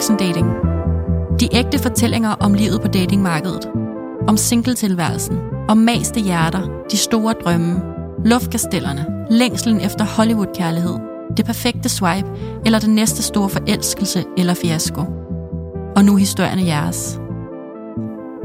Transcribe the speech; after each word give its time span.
Voksendating. 0.00 0.46
De 1.40 1.48
ægte 1.52 1.78
fortællinger 1.78 2.30
om 2.30 2.54
livet 2.54 2.80
på 2.80 2.88
datingmarkedet. 2.88 3.70
Om 4.28 4.36
singletilværelsen. 4.36 5.38
Om 5.68 5.76
maste 5.76 6.20
hjerter. 6.20 6.84
De 6.90 6.96
store 6.96 7.34
drømme. 7.44 7.82
Luftkastellerne. 8.24 9.26
Længslen 9.30 9.80
efter 9.80 10.04
Hollywood-kærlighed. 10.04 10.98
Det 11.36 11.44
perfekte 11.44 11.88
swipe. 11.88 12.28
Eller 12.64 12.78
den 12.78 12.94
næste 12.94 13.22
store 13.22 13.48
forelskelse 13.48 14.24
eller 14.38 14.54
fiasko. 14.54 15.00
Og 15.96 16.04
nu 16.04 16.16
historierne 16.16 16.66
jeres. 16.66 17.20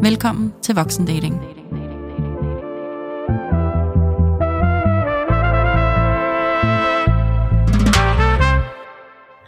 Velkommen 0.02 0.54
til 0.62 0.76
Voksendating. 0.76 1.42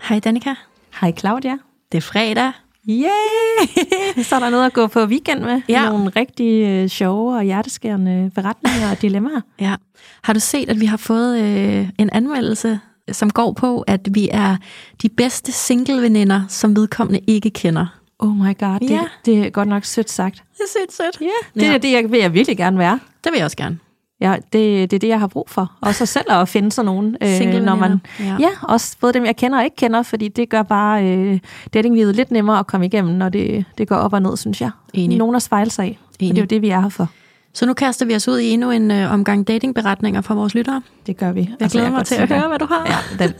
Hej 0.09 0.19
Danika. 0.19 0.53
Hej 1.01 1.13
Claudia. 1.17 1.66
Det 1.91 1.97
er 1.97 2.01
fredag. 2.01 2.51
Yeah! 2.89 4.23
Så 4.23 4.35
er 4.35 4.39
der 4.39 4.49
noget 4.49 4.65
at 4.65 4.73
gå 4.73 4.87
på 4.87 5.05
weekend 5.05 5.39
med. 5.39 5.61
Ja. 5.69 5.89
Nogle 5.89 6.09
rigtig 6.15 6.63
øh, 6.63 6.87
sjove 6.89 7.37
og 7.37 7.43
hjerteskærende 7.43 8.31
beretninger 8.35 8.91
og 8.91 9.01
dilemmaer. 9.01 9.41
Ja. 9.59 9.75
Har 10.23 10.33
du 10.33 10.39
set, 10.39 10.69
at 10.69 10.79
vi 10.79 10.85
har 10.85 10.97
fået 10.97 11.39
øh, 11.41 11.89
en 11.99 12.09
anmeldelse, 12.11 12.79
som 13.11 13.29
går 13.29 13.51
på, 13.53 13.81
at 13.81 14.07
vi 14.11 14.29
er 14.31 14.55
de 15.01 15.09
bedste 15.09 15.51
single-veninder, 15.51 16.41
som 16.49 16.75
vedkommende 16.75 17.19
ikke 17.27 17.49
kender? 17.49 17.85
Oh 18.19 18.35
my 18.37 18.57
god, 18.59 18.79
det, 18.79 18.89
Ja. 18.89 19.01
det 19.25 19.37
er 19.45 19.49
godt 19.49 19.67
nok 19.67 19.85
sødt 19.85 20.09
sagt. 20.09 20.35
Det 20.35 20.59
er 20.63 20.79
sødt, 20.79 20.93
sødt. 20.93 21.21
Ja, 21.21 21.59
det 21.61 21.67
Ja. 21.67 21.73
er 21.73 21.77
det, 21.77 21.91
jeg 21.91 22.11
vil 22.11 22.19
jeg 22.19 22.33
virkelig 22.33 22.57
gerne 22.57 22.77
være. 22.77 22.99
Det 23.23 23.31
vil 23.31 23.37
jeg 23.37 23.45
også 23.45 23.57
gerne. 23.57 23.79
Ja, 24.21 24.35
det, 24.53 24.91
det 24.91 24.93
er 24.93 24.99
det, 24.99 25.07
jeg 25.07 25.19
har 25.19 25.27
brug 25.27 25.49
for. 25.49 25.71
Og 25.81 25.95
så 25.95 26.05
selv 26.15 26.31
at 26.31 26.49
finde 26.49 26.71
sådan 26.71 26.85
nogen, 26.85 27.17
øh, 27.21 27.63
når 27.63 27.75
man... 27.75 28.01
ja. 28.19 28.35
Ja. 28.39 28.49
også 28.61 28.95
både 29.01 29.13
dem, 29.13 29.25
jeg 29.25 29.35
kender 29.35 29.57
og 29.57 29.63
ikke 29.63 29.75
kender, 29.75 30.03
fordi 30.03 30.27
det 30.27 30.49
gør 30.49 30.63
bare 30.63 31.05
øh, 31.05 31.39
datinglivet 31.73 32.15
lidt 32.15 32.31
nemmere 32.31 32.59
at 32.59 32.67
komme 32.67 32.85
igennem, 32.85 33.13
når 33.15 33.29
det, 33.29 33.65
det 33.77 33.87
går 33.87 33.95
op 33.95 34.13
og 34.13 34.21
ned, 34.21 34.37
synes 34.37 34.61
jeg. 34.61 34.69
Enig. 34.93 35.17
Nogen 35.17 35.35
at 35.35 35.41
spejle 35.41 35.69
sig 35.69 35.87
i. 35.87 35.97
Enig. 36.19 36.31
Og 36.31 36.35
det 36.35 36.37
er 36.37 36.41
jo 36.41 36.45
det, 36.45 36.61
vi 36.61 36.69
er 36.69 36.81
her 36.81 36.89
for. 36.89 37.09
Så 37.53 37.65
nu 37.65 37.73
kaster 37.73 38.05
vi 38.05 38.15
os 38.15 38.27
ud 38.27 38.39
i 38.39 38.49
endnu 38.49 38.71
en 38.71 38.91
øh, 38.91 39.13
omgang 39.13 39.47
datingberetninger 39.47 40.21
fra 40.21 40.33
vores 40.33 40.55
lyttere. 40.55 40.81
Det 41.07 41.17
gør 41.17 41.31
vi. 41.31 41.39
Jeg 41.39 41.49
altså, 41.59 41.77
glæder 41.77 41.87
kan 41.87 41.97
mig 41.97 42.05
til 42.05 42.15
at 42.15 42.29
høre, 42.29 42.47
hvad 42.47 42.59
du 42.59 42.65
har. 42.65 42.85
Ja, 43.19 43.25
den, 43.25 43.33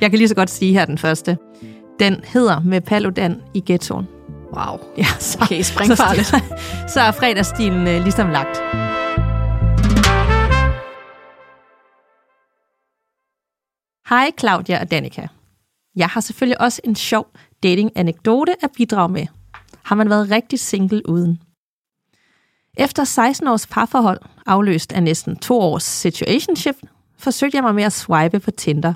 jeg 0.00 0.10
kan 0.10 0.18
lige 0.18 0.28
så 0.28 0.34
godt 0.34 0.50
sige 0.50 0.72
her 0.72 0.84
den 0.84 0.98
første. 0.98 1.38
Den 2.00 2.20
hedder 2.24 2.60
med 2.60 2.80
Paludan 2.80 3.40
i 3.54 3.62
ghettoen. 3.66 4.08
Wow. 4.56 4.78
Ja, 4.98 5.06
så, 5.18 5.38
Okay, 5.42 5.62
springfarligt. 5.62 6.26
Så, 6.26 6.40
så 6.88 7.00
er 7.00 7.10
fredagsstilen 7.12 7.88
øh, 7.88 8.02
ligesom 8.02 8.30
lagt. 8.30 8.62
Hej 14.14 14.30
Claudia 14.38 14.80
og 14.80 14.90
Danika. 14.90 15.26
Jeg 15.96 16.08
har 16.08 16.20
selvfølgelig 16.20 16.60
også 16.60 16.80
en 16.84 16.96
sjov 16.96 17.26
dating-anekdote 17.62 18.54
at 18.62 18.70
bidrage 18.76 19.08
med. 19.08 19.26
Har 19.82 19.94
man 19.94 20.10
været 20.10 20.30
rigtig 20.30 20.58
single 20.60 21.08
uden? 21.08 21.42
Efter 22.76 23.04
16 23.04 23.48
års 23.48 23.66
parforhold, 23.66 24.20
afløst 24.46 24.92
af 24.92 25.02
næsten 25.02 25.36
to 25.36 25.60
års 25.60 25.82
situationship, 25.82 26.74
forsøgte 27.18 27.56
jeg 27.56 27.64
mig 27.64 27.74
med 27.74 27.84
at 27.84 27.92
swipe 27.92 28.40
på 28.40 28.50
Tinder. 28.50 28.94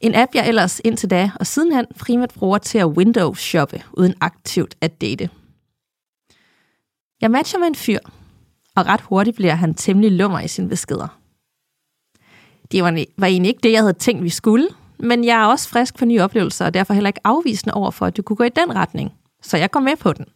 En 0.00 0.14
app, 0.14 0.34
jeg 0.34 0.48
ellers 0.48 0.80
indtil 0.84 1.10
da 1.10 1.30
og 1.40 1.46
sidenhen 1.46 1.86
primært 1.98 2.34
bruger 2.34 2.58
til 2.58 2.78
at 2.78 2.86
window-shoppe, 2.86 3.82
uden 3.92 4.14
aktivt 4.20 4.74
at 4.80 5.00
date. 5.00 5.30
Jeg 7.20 7.30
matcher 7.30 7.58
med 7.58 7.66
en 7.66 7.74
fyr, 7.74 7.98
og 8.76 8.86
ret 8.86 9.00
hurtigt 9.00 9.36
bliver 9.36 9.54
han 9.54 9.74
temmelig 9.74 10.12
lummer 10.12 10.40
i 10.40 10.48
sine 10.48 10.68
beskeder. 10.68 11.19
Det 12.72 12.84
var, 12.84 13.04
var 13.18 13.26
egentlig 13.26 13.48
ikke 13.48 13.60
det, 13.62 13.72
jeg 13.72 13.80
havde 13.80 13.92
tænkt, 13.92 14.24
vi 14.24 14.28
skulle, 14.28 14.68
men 14.98 15.24
jeg 15.24 15.42
er 15.42 15.46
også 15.46 15.68
frisk 15.68 15.98
på 15.98 16.04
nye 16.04 16.20
oplevelser, 16.20 16.64
og 16.64 16.74
derfor 16.74 16.94
heller 16.94 17.08
ikke 17.08 17.20
afvisende 17.24 17.74
over 17.74 17.90
for, 17.90 18.06
at 18.06 18.16
du 18.16 18.22
kunne 18.22 18.36
gå 18.36 18.44
i 18.44 18.48
den 18.48 18.76
retning. 18.76 19.12
Så 19.42 19.56
jeg 19.56 19.70
går 19.70 19.80
med 19.80 19.96
på 19.96 20.12
den. 20.12 20.26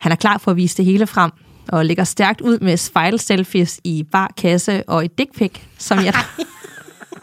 Han 0.00 0.12
er 0.12 0.16
klar 0.16 0.38
for 0.38 0.50
at 0.50 0.56
vise 0.56 0.76
det 0.76 0.84
hele 0.84 1.06
frem, 1.06 1.30
og 1.68 1.84
ligger 1.84 2.04
stærkt 2.04 2.40
ud 2.40 2.58
med 2.58 2.76
spejl-selfies 2.76 3.80
i 3.84 4.02
bar 4.12 4.32
kasse 4.36 4.82
og 4.88 5.04
et 5.04 5.18
dick 5.18 5.34
pic, 5.34 5.52
som 5.78 5.98
jeg, 6.04 6.14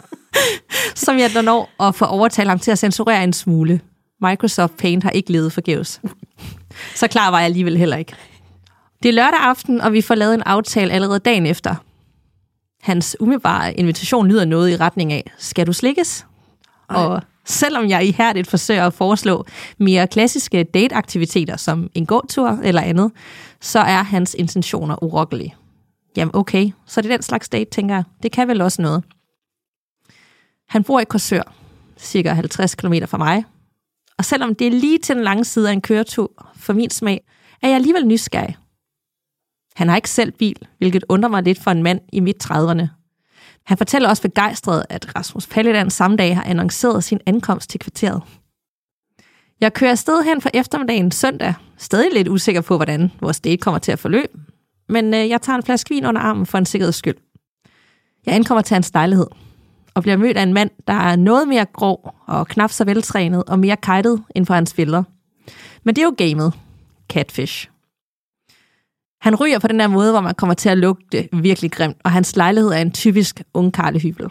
som 1.06 1.18
jeg 1.18 1.44
når 1.44 1.70
at 1.80 1.96
få 1.96 2.06
overtalt 2.06 2.50
ham 2.50 2.60
til 2.60 2.72
at 2.72 2.80
censurere 2.80 3.24
en 3.24 3.34
smule. 3.34 3.82
Microsoft 4.22 4.78
Paint 4.78 5.04
har 5.04 5.12
ikke 5.12 5.32
levet 5.32 5.54
forgæves. 5.54 6.02
Så 6.96 7.08
klar 7.08 7.32
var 7.32 7.38
jeg 7.38 7.46
alligevel 7.46 7.78
heller 7.78 7.98
ikke. 7.98 8.14
Det 9.04 9.10
er 9.10 9.14
lørdag 9.14 9.40
aften, 9.40 9.82
og 9.82 9.94
vi 9.94 10.02
får 10.02 10.16
lavet 10.16 10.34
en 10.34 10.42
aftale 10.42 10.92
allerede 10.92 11.20
dagen 11.20 11.46
efter. 11.46 11.76
Hans 12.88 13.18
umiddelbare 13.20 13.74
invitation 13.74 14.28
lyder 14.28 14.46
noget 14.46 14.72
i 14.72 14.76
retning 14.76 15.14
af, 15.14 15.32
skal 15.38 15.68
du 15.68 15.74
slikkes? 15.74 16.26
Ej. 16.90 16.96
Og 16.96 17.22
selvom 17.46 17.90
jeg 17.90 18.06
ihærdigt 18.06 18.48
forsøger 18.50 18.88
at 18.88 18.94
foreslå 18.94 19.46
mere 19.78 20.08
klassiske 20.08 20.64
dateaktiviteter 20.64 21.58
som 21.58 21.90
en 21.94 22.06
gåtur 22.06 22.60
eller 22.64 22.82
andet, 22.82 23.12
så 23.62 23.80
er 23.80 24.04
hans 24.04 24.36
intentioner 24.40 25.04
urokkelige. 25.04 25.56
Jamen 26.18 26.36
okay, 26.36 26.72
så 26.86 27.02
det 27.02 27.12
er 27.12 27.18
den 27.18 27.24
slags 27.24 27.50
date, 27.50 27.70
tænker 27.72 27.96
jeg. 27.96 28.04
Det 28.24 28.32
kan 28.32 28.48
vel 28.48 28.62
også 28.62 28.82
noget. 28.82 29.04
Han 30.70 30.84
bor 30.84 31.00
i 31.00 31.04
Korsør, 31.04 31.54
cirka 31.98 32.34
50 32.34 32.76
km 32.76 32.94
fra 33.08 33.18
mig. 33.18 33.46
Og 34.18 34.26
selvom 34.26 34.56
det 34.56 34.68
er 34.68 34.72
lige 34.72 35.00
til 35.00 35.16
den 35.16 35.24
lange 35.24 35.46
side 35.46 35.70
af 35.70 35.74
en 35.74 35.82
køretur 35.82 36.52
for 36.56 36.74
min 36.74 36.90
smag, 36.90 37.22
er 37.62 37.68
jeg 37.68 37.76
alligevel 37.76 38.08
nysgerrig. 38.08 38.58
Han 39.78 39.90
har 39.90 39.96
ikke 39.96 40.10
selv 40.10 40.32
bil, 40.32 40.68
hvilket 40.78 41.04
undrer 41.10 41.30
mig 41.30 41.44
lidt 41.44 41.64
for 41.64 41.72
en 41.72 41.84
mand 41.84 42.00
i 42.14 42.20
midt 42.20 42.52
30'erne. 42.52 42.88
Han 43.66 43.78
fortæller 43.78 44.10
også 44.10 44.22
begejstret, 44.22 44.84
at 44.90 45.16
Rasmus 45.16 45.48
Paludan 45.48 45.90
samme 45.90 46.18
dag 46.18 46.36
har 46.36 46.44
annonceret 46.44 47.04
sin 47.04 47.20
ankomst 47.26 47.70
til 47.70 47.80
kvarteret. 47.80 48.24
Jeg 49.62 49.74
kører 49.74 49.92
afsted 49.92 50.24
hen 50.24 50.42
for 50.42 50.50
eftermiddagen 50.54 51.12
søndag, 51.12 51.54
stadig 51.78 52.14
lidt 52.14 52.28
usikker 52.28 52.62
på, 52.62 52.76
hvordan 52.76 53.12
vores 53.22 53.40
date 53.40 53.58
kommer 53.58 53.80
til 53.80 53.92
at 53.92 54.00
forløbe, 54.00 54.34
men 54.90 55.14
øh, 55.14 55.30
jeg 55.30 55.42
tager 55.42 55.58
en 55.58 55.64
flaske 55.64 55.96
vin 55.96 56.06
under 56.06 56.22
armen 56.22 56.46
for 56.46 56.58
en 56.58 56.66
sikkerheds 56.66 56.96
skyld. 56.96 57.18
Jeg 58.26 58.36
ankommer 58.36 58.62
til 58.62 58.74
hans 58.74 58.94
lejlighed, 58.94 59.28
og 59.94 60.02
bliver 60.02 60.18
mødt 60.18 60.38
af 60.38 60.44
en 60.44 60.54
mand, 60.54 60.70
der 60.88 60.94
er 60.94 61.16
noget 61.16 61.48
mere 61.48 61.66
grov 61.74 62.16
og 62.28 62.48
knap 62.48 62.72
så 62.72 62.86
veltrænet 62.86 63.44
og 63.44 63.60
mere 63.60 63.78
kajtet 63.78 64.24
end 64.36 64.46
på 64.46 64.54
hans 64.54 64.74
billeder. 64.74 65.04
Men 65.84 65.96
det 65.96 66.02
er 66.02 66.06
jo 66.06 66.16
gamet. 66.18 66.54
Catfish. 67.10 67.70
Han 69.22 69.36
ryger 69.36 69.60
på 69.60 69.68
den 69.68 69.80
der 69.80 69.88
måde, 69.88 70.12
hvor 70.12 70.22
man 70.22 70.36
kommer 70.36 70.54
til 70.54 70.70
at 70.70 70.78
lugte 70.78 71.30
virkelig 71.34 71.72
grimt, 71.72 71.98
og 72.04 72.12
hans 72.12 72.36
lejlighed 72.36 72.72
er 72.72 72.78
en 72.78 72.92
typisk 72.92 73.42
ungkarlehybel. 73.54 74.30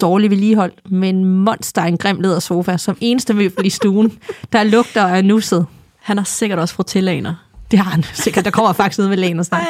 Dårlig 0.00 0.30
vedligeholdt, 0.30 0.90
med 0.90 1.08
en 1.08 1.24
monster 1.24 1.82
af 1.82 1.88
en 1.88 1.98
grim 1.98 2.20
lædersofa 2.20 2.76
som 2.76 2.96
eneste 3.00 3.34
møbel 3.34 3.66
i 3.66 3.70
stuen, 3.70 4.18
der 4.52 4.62
lugter 4.62 5.04
og 5.04 5.18
er 5.18 5.22
nusset. 5.22 5.66
Han 5.98 6.16
har 6.16 6.24
sikkert 6.24 6.58
også 6.58 6.74
frutillaner. 6.74 7.34
Det 7.70 7.78
har 7.78 7.90
han 7.90 8.02
sikkert. 8.24 8.44
Der 8.44 8.50
kommer 8.50 8.72
faktisk 8.72 8.98
noget 8.98 9.18
med 9.18 9.38
og 9.38 9.46
snart. 9.46 9.66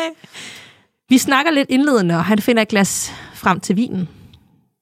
Vi 1.09 1.19
snakker 1.19 1.51
lidt 1.51 1.71
indledende, 1.71 2.17
og 2.17 2.25
han 2.25 2.39
finder 2.39 2.63
et 2.63 2.69
glas 2.69 3.13
frem 3.35 3.61
til 3.61 3.77
vinen. 3.77 4.09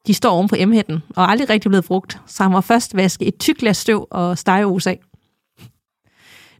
De 0.06 0.14
står 0.14 0.30
oven 0.30 0.48
på 0.48 0.56
emhætten, 0.58 1.02
og 1.16 1.24
er 1.24 1.28
aldrig 1.28 1.50
rigtig 1.50 1.70
blevet 1.70 1.84
brugt, 1.84 2.20
så 2.26 2.42
han 2.42 2.52
må 2.52 2.60
først 2.60 2.96
vaske 2.96 3.24
et 3.24 3.38
tyk 3.38 3.58
glas 3.58 3.76
støv 3.76 4.06
og 4.10 4.38
stegeos 4.38 4.86
af. 4.86 5.00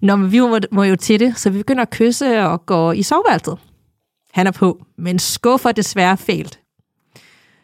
Nå, 0.05 0.17
men 0.17 0.33
vi 0.33 0.41
må, 0.41 0.59
må 0.73 0.85
jo 0.85 0.97
til 0.97 1.21
det, 1.21 1.33
så 1.39 1.51
vi 1.51 1.63
begynder 1.63 1.83
at 1.83 1.91
kysse 1.91 2.43
og 2.47 2.67
går 2.67 2.93
i 2.93 3.03
soveværelset. 3.03 3.59
Han 4.33 4.47
er 4.47 4.51
på, 4.51 4.85
men 4.99 5.19
skuffer 5.19 5.73
desværre 5.73 6.17
fælt. 6.17 6.59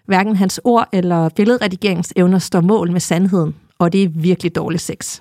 Hverken 0.06 0.36
hans 0.36 0.60
ord 0.64 0.88
eller 0.92 1.28
billedredigeringsevner 1.28 2.38
står 2.38 2.60
mål 2.60 2.92
med 2.92 3.00
sandheden, 3.00 3.56
og 3.78 3.92
det 3.92 4.02
er 4.02 4.08
virkelig 4.14 4.54
dårlig 4.54 4.80
sex. 4.80 5.20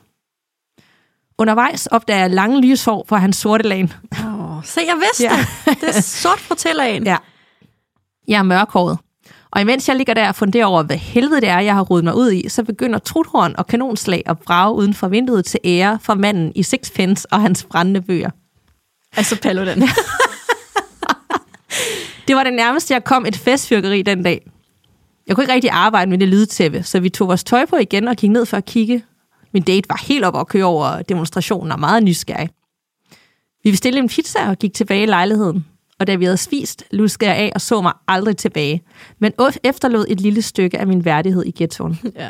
Undervejs 1.37 1.87
opdager 1.87 2.19
jeg 2.19 2.29
lange 2.31 2.61
lyshår 2.61 3.05
fra 3.09 3.17
hans 3.17 3.37
sorte 3.37 3.63
lagen. 3.67 3.93
Oh, 4.11 4.63
se, 4.63 4.81
jeg 4.87 4.95
vidste 4.99 5.23
Ja. 5.23 5.45
det. 5.65 5.81
Det 5.81 5.89
er 5.97 6.01
sort 6.01 6.39
frutillagen. 6.39 7.03
Ja. 7.11 7.17
Jeg 8.27 8.39
er 8.39 8.43
mørkhåret. 8.43 8.97
Og 9.51 9.61
imens 9.61 9.87
jeg 9.87 9.95
ligger 9.95 10.13
der 10.13 10.27
og 10.27 10.35
funderer 10.35 10.65
over, 10.65 10.83
hvad 10.83 10.97
helvede 10.97 11.41
det 11.41 11.49
er, 11.49 11.59
jeg 11.59 11.75
har 11.75 11.81
rodet 11.81 12.03
mig 12.03 12.15
ud 12.15 12.31
i, 12.31 12.49
så 12.49 12.63
begynder 12.63 12.99
truthorn 12.99 13.55
og 13.57 13.67
kanonslag 13.67 14.23
at 14.25 14.39
brage 14.39 14.75
uden 14.75 14.93
for 14.93 15.07
vinduet 15.07 15.45
til 15.45 15.59
ære 15.63 15.99
for 16.01 16.13
manden 16.13 16.51
i 16.55 16.63
Sixpence 16.63 17.27
og 17.31 17.41
hans 17.41 17.63
brændende 17.63 18.01
bøger. 18.01 18.29
Altså 19.17 19.41
Paludan. 19.41 19.81
Det 22.27 22.35
var 22.35 22.43
det 22.43 22.53
nærmeste, 22.53 22.93
jeg 22.93 23.03
kom 23.03 23.25
et 23.25 23.35
festfyrkeri 23.37 24.01
den 24.01 24.23
dag. 24.23 24.51
Jeg 25.27 25.35
kunne 25.35 25.43
ikke 25.43 25.53
rigtig 25.53 25.69
arbejde 25.69 26.11
med 26.11 26.17
det 26.17 26.27
lydtæppe, 26.27 26.83
så 26.83 26.99
vi 26.99 27.09
tog 27.09 27.27
vores 27.27 27.43
tøj 27.43 27.65
på 27.65 27.75
igen 27.75 28.07
og 28.07 28.15
gik 28.15 28.29
ned 28.29 28.45
for 28.45 28.57
at 28.57 28.65
kigge. 28.65 29.03
Min 29.53 29.63
date 29.63 29.89
var 29.89 30.03
helt 30.07 30.25
op 30.25 30.35
og 30.35 30.47
køre 30.47 30.63
over 30.63 31.01
demonstrationen 31.01 31.71
og 31.71 31.79
meget 31.79 32.03
nysgerrig. 32.03 32.49
Vi 33.63 33.71
bestilte 33.71 33.99
en 33.99 34.09
pizza 34.09 34.49
og 34.49 34.57
gik 34.57 34.73
tilbage 34.73 35.03
i 35.03 35.05
lejligheden. 35.05 35.65
Og 35.99 36.07
da 36.07 36.15
vi 36.15 36.25
havde 36.25 36.37
spist, 36.37 36.83
luskede 36.91 37.29
jeg 37.29 37.39
af 37.39 37.51
og 37.55 37.61
så 37.61 37.81
mig 37.81 37.93
aldrig 38.07 38.37
tilbage. 38.37 38.81
Men 39.19 39.33
efterlod 39.63 40.05
et 40.09 40.21
lille 40.21 40.41
stykke 40.41 40.79
af 40.79 40.87
min 40.87 41.05
værdighed 41.05 41.43
i 41.45 41.51
ghettoen. 41.55 41.99
ja. 42.15 42.29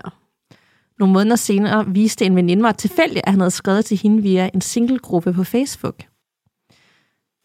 Nogle 0.99 1.13
måneder 1.13 1.35
senere 1.35 1.87
viste 1.87 2.25
en 2.25 2.35
veninde 2.35 2.61
mig 2.61 2.75
tilfældigt, 2.75 3.25
at 3.25 3.31
han 3.31 3.39
havde 3.39 3.51
skrevet 3.51 3.85
til 3.85 3.97
hende 3.97 4.23
via 4.23 4.49
en 4.53 4.61
singlegruppe 4.61 5.33
på 5.33 5.43
Facebook. 5.43 5.95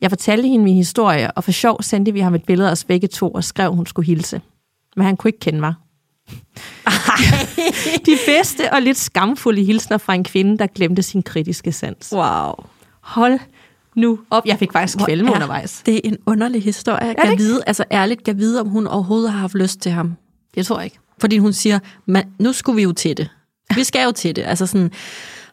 Jeg 0.01 0.11
fortalte 0.11 0.49
hende 0.49 0.65
min 0.65 0.77
historie, 0.77 1.31
og 1.31 1.45
for 1.45 1.53
sjov 1.53 1.83
sendte 1.83 2.13
vi 2.13 2.21
ham 2.21 2.35
et 2.35 2.45
billede 2.45 2.69
af 2.69 2.73
os 2.73 2.85
begge 2.85 3.09
to 3.09 3.31
og 3.31 3.45
skrev, 3.45 3.75
hun 3.75 3.87
skulle 3.87 4.07
hilse. 4.07 4.41
Men 4.97 5.07
han 5.07 5.17
kunne 5.17 5.29
ikke 5.29 5.39
kende 5.39 5.61
mig. 5.61 5.75
De 8.07 8.19
bedste 8.27 8.73
og 8.73 8.83
lidt 8.83 8.97
skamfulde 8.97 9.65
hilsner 9.65 9.99
fra 9.99 10.15
en 10.15 10.25
kvinde, 10.25 10.59
der 10.59 10.67
glemte 10.67 11.03
sin 11.03 11.23
kritiske 11.23 11.73
sans. 11.73 12.13
Wow. 12.13 12.55
Hold 13.01 13.39
nu 13.95 14.19
op. 14.31 14.47
Jeg 14.47 14.59
fik 14.59 14.73
faktisk 14.73 14.99
kvalme 14.99 15.29
er 15.31 15.35
undervejs. 15.35 15.83
Det 15.87 15.95
er 15.95 16.01
en 16.05 16.17
underlig 16.27 16.63
historie. 16.63 17.07
Jeg 17.07 17.17
kan 17.25 17.39
vide, 17.39 17.63
altså 17.67 17.85
ærligt 17.93 18.25
kan 18.25 18.39
vide, 18.39 18.61
om 18.61 18.69
hun 18.69 18.87
overhovedet 18.87 19.31
har 19.31 19.39
haft 19.39 19.55
lyst 19.55 19.81
til 19.81 19.93
ham. 19.93 20.17
Det 20.55 20.67
tror 20.67 20.77
jeg 20.77 20.85
ikke. 20.85 20.99
Fordi 21.21 21.39
hun 21.39 21.53
siger, 21.53 21.79
"Man, 22.07 22.25
nu 22.39 22.53
skulle 22.53 22.77
vi 22.77 22.83
jo 22.83 22.93
til 22.93 23.17
det. 23.17 23.29
Vi 23.75 23.85
skal 23.85 24.05
jo 24.05 24.13
til 24.13 24.37
det. 24.37 24.43
Altså 24.43 24.67
sådan, 24.67 24.91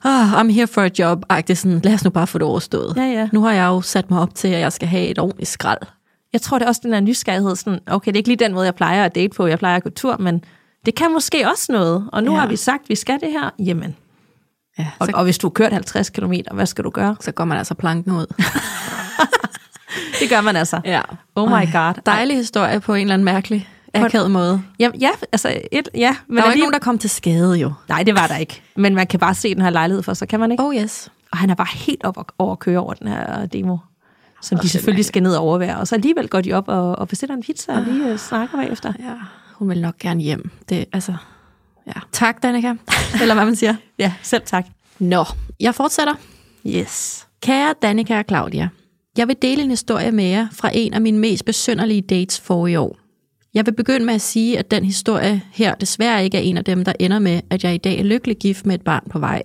oh, 0.06 0.34
I'm 0.42 0.52
here 0.52 0.68
for 0.68 0.82
a 0.82 0.90
job. 1.00 1.26
Agtigt 1.30 1.60
sådan, 1.60 1.80
lad 1.84 1.94
os 1.94 2.04
nu 2.04 2.10
bare 2.10 2.28
få 2.28 2.38
det 2.38 2.48
overstået. 2.48 2.94
Ja, 2.98 3.04
ja. 3.04 3.30
Nu 3.34 3.42
har 3.42 3.52
jeg 3.52 3.66
jo 3.66 3.82
sat 3.82 4.12
mig 4.12 4.20
op 4.20 4.36
til, 4.36 4.48
at 4.48 4.60
jeg 4.60 4.74
skal 4.74 4.88
have 4.88 5.08
et 5.08 5.20
ordentligt 5.20 5.50
skrald. 5.50 5.80
Jeg 6.34 6.42
tror 6.42 6.58
det 6.60 6.66
er 6.66 6.70
også 6.70 6.82
den 6.84 6.92
der 6.92 7.00
nysgerrighed. 7.00 7.56
Sådan, 7.56 7.80
okay, 7.88 8.08
det 8.08 8.16
er 8.16 8.20
ikke 8.20 8.30
lige 8.30 8.46
den 8.46 8.54
måde, 8.54 8.66
jeg 8.66 8.76
plejer 8.76 9.06
at 9.06 9.16
date 9.16 9.36
på. 9.36 9.48
Jeg 9.48 9.60
plejer 9.60 9.76
at 9.76 9.84
gå 9.84 9.90
tur, 9.90 10.18
men 10.18 10.44
det 10.86 10.96
kan 10.96 11.14
måske 11.14 11.50
også 11.52 11.72
noget. 11.72 12.10
Og 12.12 12.24
nu 12.24 12.34
ja. 12.34 12.40
har 12.40 12.48
vi 12.48 12.56
sagt, 12.56 12.84
at 12.84 12.90
vi 12.90 12.96
skal 12.96 13.20
det 13.20 13.32
her. 13.32 13.50
Jamen, 13.60 13.96
Ja, 14.80 14.88
og, 15.00 15.06
så, 15.08 15.12
og 15.16 15.24
hvis 15.24 15.38
du 15.38 15.48
har 15.48 15.52
kørt 15.52 15.74
50 15.74 16.10
km, 16.10 16.34
hvad 16.52 16.66
skal 16.66 16.84
du 16.84 16.90
gøre? 16.90 17.16
så 17.20 17.32
går 17.32 17.46
man 17.46 17.58
altså 17.58 17.74
planken 17.74 18.12
ud. 18.12 18.26
Det 20.20 20.30
gør 20.30 20.42
man 20.42 20.56
altså. 20.56 20.82
ja. 20.86 21.02
Oh 21.36 21.50
my 21.50 21.72
god. 21.74 21.94
Dejlig 22.06 22.38
historie 22.38 22.80
på 22.80 22.94
en 22.94 23.02
eller 23.02 23.14
anden 23.14 23.26
mærkelig, 23.26 23.70
akavet 23.94 24.32
måde. 24.32 24.62
Ja, 24.80 24.90
ja, 25.00 25.10
altså 25.32 25.60
et, 25.72 25.90
ja. 25.96 26.16
Men 26.28 26.38
Der 26.38 26.42
var 26.44 26.52
ikke 26.52 26.52
alligevel- 26.52 26.60
nogen, 26.60 26.74
der 26.74 26.80
kom 26.80 26.98
til 26.98 27.10
skade 27.10 27.54
jo. 27.56 27.74
Nej, 27.90 28.04
det 28.04 28.16
var 28.16 28.28
der 28.28 28.38
ikke. 28.38 28.62
Men 28.76 28.96
man 28.96 29.08
kan 29.08 29.20
bare 29.20 29.34
se 29.36 29.54
den 29.56 29.62
her 29.62 29.70
lejlighed 29.70 30.04
for 30.04 30.14
sig, 30.14 30.28
kan 30.28 30.40
man 30.40 30.52
ikke? 30.52 30.64
Oh 30.64 30.76
yes. 30.76 31.10
Og 31.32 31.38
han 31.38 31.50
er 31.50 31.56
bare 31.56 31.68
helt 31.74 32.04
op 32.04 32.18
over 32.40 32.52
at 32.52 32.60
køre 32.60 32.80
over 32.80 32.94
den 32.94 33.08
her 33.08 33.46
demo. 33.46 33.78
Som 34.42 34.58
de 34.60 34.70
selvfølgelig 34.70 35.06
skal 35.06 35.24
ned 35.24 35.36
og 35.36 35.44
overvære. 35.44 35.78
Og 35.78 35.88
så 35.88 35.96
alligevel 35.96 36.28
går 36.28 36.42
de 36.42 36.54
op 36.54 36.68
og, 36.68 37.00
og 37.00 37.08
bestiller 37.08 37.36
en 37.36 37.42
pizza 37.44 37.74
og 37.74 37.82
lige 37.82 38.10
øh, 38.10 38.18
snakker 38.18 38.58
bagefter. 38.58 38.94
Ja, 39.00 39.14
hun 39.56 39.70
vil 39.70 39.82
nok 39.82 39.98
gerne 39.98 40.22
hjem. 40.22 40.52
Det, 40.70 40.86
altså, 40.94 41.14
ja. 41.88 42.00
Tak, 42.12 42.44
Danika. 42.44 42.74
Eller 43.22 43.34
hvad 43.34 43.46
man 43.46 43.56
siger. 43.56 43.76
Ja, 44.00 44.14
selv 44.22 44.42
tak. 44.46 44.66
Nå, 45.00 45.26
jeg 45.60 45.76
fortsætter. 45.76 46.14
Yes. 46.68 47.28
Kære 47.42 47.74
Danika 47.82 48.20
og 48.20 48.26
Claudia, 48.28 48.70
jeg 49.18 49.28
vil 49.28 49.36
dele 49.42 49.64
en 49.64 49.70
historie 49.70 50.12
med 50.12 50.24
jer 50.24 50.48
fra 50.52 50.70
en 50.74 50.94
af 50.94 51.02
mine 51.02 51.20
mest 51.20 51.46
besynderlige 51.46 52.02
dates 52.02 52.40
for 52.40 52.68
i 52.68 52.76
år. 52.76 52.98
Jeg 53.54 53.66
vil 53.66 53.72
begynde 53.72 54.06
med 54.06 54.14
at 54.14 54.22
sige, 54.22 54.60
at 54.60 54.72
den 54.72 54.86
historie 54.86 55.42
her 55.54 55.76
desværre 55.76 56.24
ikke 56.24 56.38
er 56.38 56.42
en 56.42 56.58
af 56.58 56.64
dem, 56.66 56.86
der 56.86 56.94
ender 57.00 57.20
med, 57.20 57.42
at 57.50 57.64
jeg 57.64 57.74
i 57.76 57.78
dag 57.78 58.00
er 58.00 58.04
lykkelig 58.04 58.38
gift 58.38 58.66
med 58.66 58.76
et 58.76 58.82
barn 58.82 59.04
på 59.10 59.20
vej. 59.20 59.42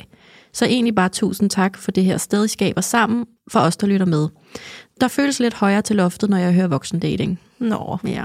Så 0.53 0.65
egentlig 0.65 0.95
bare 0.95 1.09
tusind 1.09 1.51
tak 1.51 1.77
for 1.79 1.91
det 1.91 2.05
her 2.05 2.17
sted, 2.17 2.45
I 2.45 2.49
skaber 2.49 2.81
sammen 2.81 3.27
for 3.51 3.61
os, 3.61 3.77
der 3.77 3.87
lytter 3.87 4.07
med. 4.07 4.29
Der 5.01 5.09
føles 5.09 5.41
lidt 5.41 5.55
højere 5.55 5.83
til 5.83 5.97
loftet, 5.97 6.31
når 6.31 6.37
jeg 6.37 6.53
hører 6.53 6.69
voksendating. 6.69 7.41
Nå. 7.59 7.99
Ja. 8.05 8.25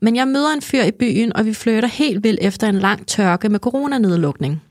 Men 0.00 0.16
jeg 0.16 0.28
møder 0.28 0.52
en 0.52 0.62
fyr 0.62 0.82
i 0.82 0.90
byen, 0.90 1.36
og 1.36 1.46
vi 1.46 1.54
flytter 1.54 1.88
helt 1.88 2.24
vildt 2.24 2.40
efter 2.42 2.68
en 2.68 2.78
lang 2.78 3.06
tørke 3.06 3.48
med 3.48 3.60
coronanedlukning. 3.60 4.62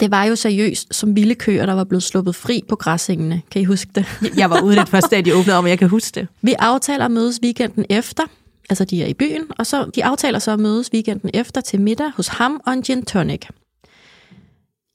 Det 0.00 0.10
var 0.10 0.24
jo 0.24 0.36
seriøst 0.36 0.94
som 0.94 1.16
vilde 1.16 1.34
køer, 1.34 1.66
der 1.66 1.72
var 1.72 1.84
blevet 1.84 2.02
sluppet 2.02 2.34
fri 2.34 2.62
på 2.68 2.76
græssengene. 2.76 3.42
Kan 3.50 3.62
I 3.62 3.64
huske 3.64 3.90
det? 3.94 4.06
Jeg 4.36 4.50
var 4.50 4.60
ude 4.62 4.74
lidt 4.74 4.88
først, 4.88 5.10
da 5.10 5.20
de 5.20 5.34
åbnede 5.34 5.56
om, 5.56 5.66
jeg 5.66 5.78
kan 5.78 5.88
huske 5.88 6.20
det. 6.20 6.28
Vi 6.42 6.54
aftaler 6.58 7.04
at 7.04 7.10
mødes 7.10 7.40
weekenden 7.42 7.84
efter, 7.90 8.22
altså 8.70 8.84
de 8.84 9.02
er 9.02 9.06
i 9.06 9.14
byen, 9.14 9.42
og 9.58 9.66
så 9.66 9.90
de 9.94 10.04
aftaler 10.04 10.38
så 10.38 10.50
at 10.50 10.60
mødes 10.60 10.90
weekenden 10.94 11.30
efter 11.34 11.60
til 11.60 11.80
middag 11.80 12.10
hos 12.16 12.28
ham 12.28 12.60
og 12.66 12.72
en 12.72 12.82
gin 12.82 13.04
tonic. 13.04 13.46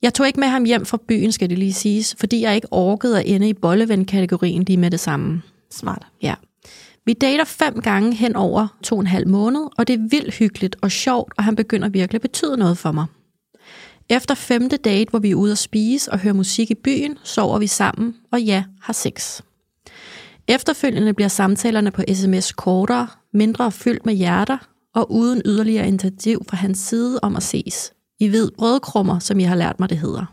Jeg 0.01 0.13
tog 0.13 0.27
ikke 0.27 0.39
med 0.39 0.47
ham 0.47 0.63
hjem 0.63 0.85
fra 0.85 0.97
byen, 1.07 1.31
skal 1.31 1.49
det 1.49 1.59
lige 1.59 1.73
siges, 1.73 2.15
fordi 2.19 2.41
jeg 2.41 2.55
ikke 2.55 2.67
orkede 2.71 3.19
at 3.19 3.23
ende 3.27 3.49
i 3.49 3.53
bolleven-kategorien 3.53 4.63
lige 4.63 4.77
med 4.77 4.91
det 4.91 4.99
samme. 4.99 5.41
Smart. 5.71 6.01
Ja. 6.21 6.33
Vi 7.07 7.13
dater 7.13 7.43
fem 7.43 7.81
gange 7.81 8.15
hen 8.15 8.35
over 8.35 8.67
to 8.83 8.95
og 8.95 9.01
en 9.01 9.07
halv 9.07 9.27
måned, 9.27 9.61
og 9.77 9.87
det 9.87 9.93
er 9.93 10.07
vildt 10.09 10.33
hyggeligt 10.33 10.75
og 10.81 10.91
sjovt, 10.91 11.33
og 11.37 11.43
han 11.43 11.55
begynder 11.55 11.89
virkelig 11.89 12.15
at 12.15 12.21
betyde 12.21 12.57
noget 12.57 12.77
for 12.77 12.91
mig. 12.91 13.05
Efter 14.09 14.35
femte 14.35 14.77
date, 14.77 15.09
hvor 15.09 15.19
vi 15.19 15.31
er 15.31 15.35
ude 15.35 15.51
at 15.51 15.57
spise 15.57 16.11
og 16.11 16.19
høre 16.19 16.33
musik 16.33 16.71
i 16.71 16.75
byen, 16.75 17.17
sover 17.23 17.59
vi 17.59 17.67
sammen, 17.67 18.15
og 18.31 18.41
ja, 18.41 18.63
har 18.81 18.93
sex. 18.93 19.41
Efterfølgende 20.47 21.13
bliver 21.13 21.27
samtalerne 21.27 21.91
på 21.91 22.01
sms 22.13 22.51
kortere, 22.51 23.07
mindre 23.33 23.71
fyldt 23.71 24.05
med 24.05 24.13
hjerter, 24.13 24.57
og 24.95 25.11
uden 25.11 25.41
yderligere 25.45 25.87
initiativ 25.87 26.45
fra 26.49 26.57
hans 26.57 26.79
side 26.79 27.19
om 27.21 27.35
at 27.35 27.43
ses. 27.43 27.93
I 28.19 28.31
ved 28.31 28.51
brødkrummer, 28.57 29.19
som 29.19 29.39
jeg 29.39 29.49
har 29.49 29.55
lært 29.55 29.79
mig, 29.79 29.89
det 29.89 29.97
hedder. 29.97 30.25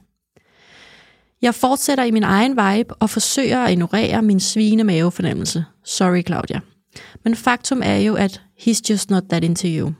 Jeg 1.42 1.54
fortsætter 1.54 2.04
i 2.04 2.10
min 2.10 2.24
egen 2.24 2.50
vibe 2.50 2.94
og 2.94 3.10
forsøger 3.10 3.64
at 3.64 3.72
ignorere 3.72 4.22
min 4.22 4.40
svine 4.40 4.84
mavefornemmelse. 4.84 5.64
Sorry, 5.84 6.22
Claudia. 6.22 6.60
Men 7.24 7.36
faktum 7.36 7.82
er 7.84 7.96
jo, 7.96 8.14
at 8.14 8.42
he's 8.60 8.80
just 8.90 9.10
not 9.10 9.22
that 9.28 9.44
into 9.44 9.66
you. 9.68 9.92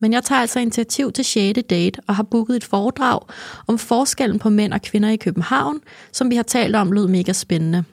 Men 0.00 0.12
jeg 0.12 0.24
tager 0.24 0.40
altså 0.40 0.60
initiativ 0.60 1.12
til 1.12 1.24
6. 1.24 1.58
date 1.70 2.00
og 2.06 2.16
har 2.16 2.22
booket 2.22 2.56
et 2.56 2.64
foredrag 2.64 3.20
om 3.66 3.78
forskellen 3.78 4.38
på 4.38 4.48
mænd 4.50 4.72
og 4.72 4.82
kvinder 4.82 5.08
i 5.08 5.16
København, 5.16 5.80
som 6.12 6.30
vi 6.30 6.36
har 6.36 6.42
talt 6.42 6.76
om 6.76 6.92
lød 6.92 7.08
mega 7.08 7.32
spændende. 7.32 7.84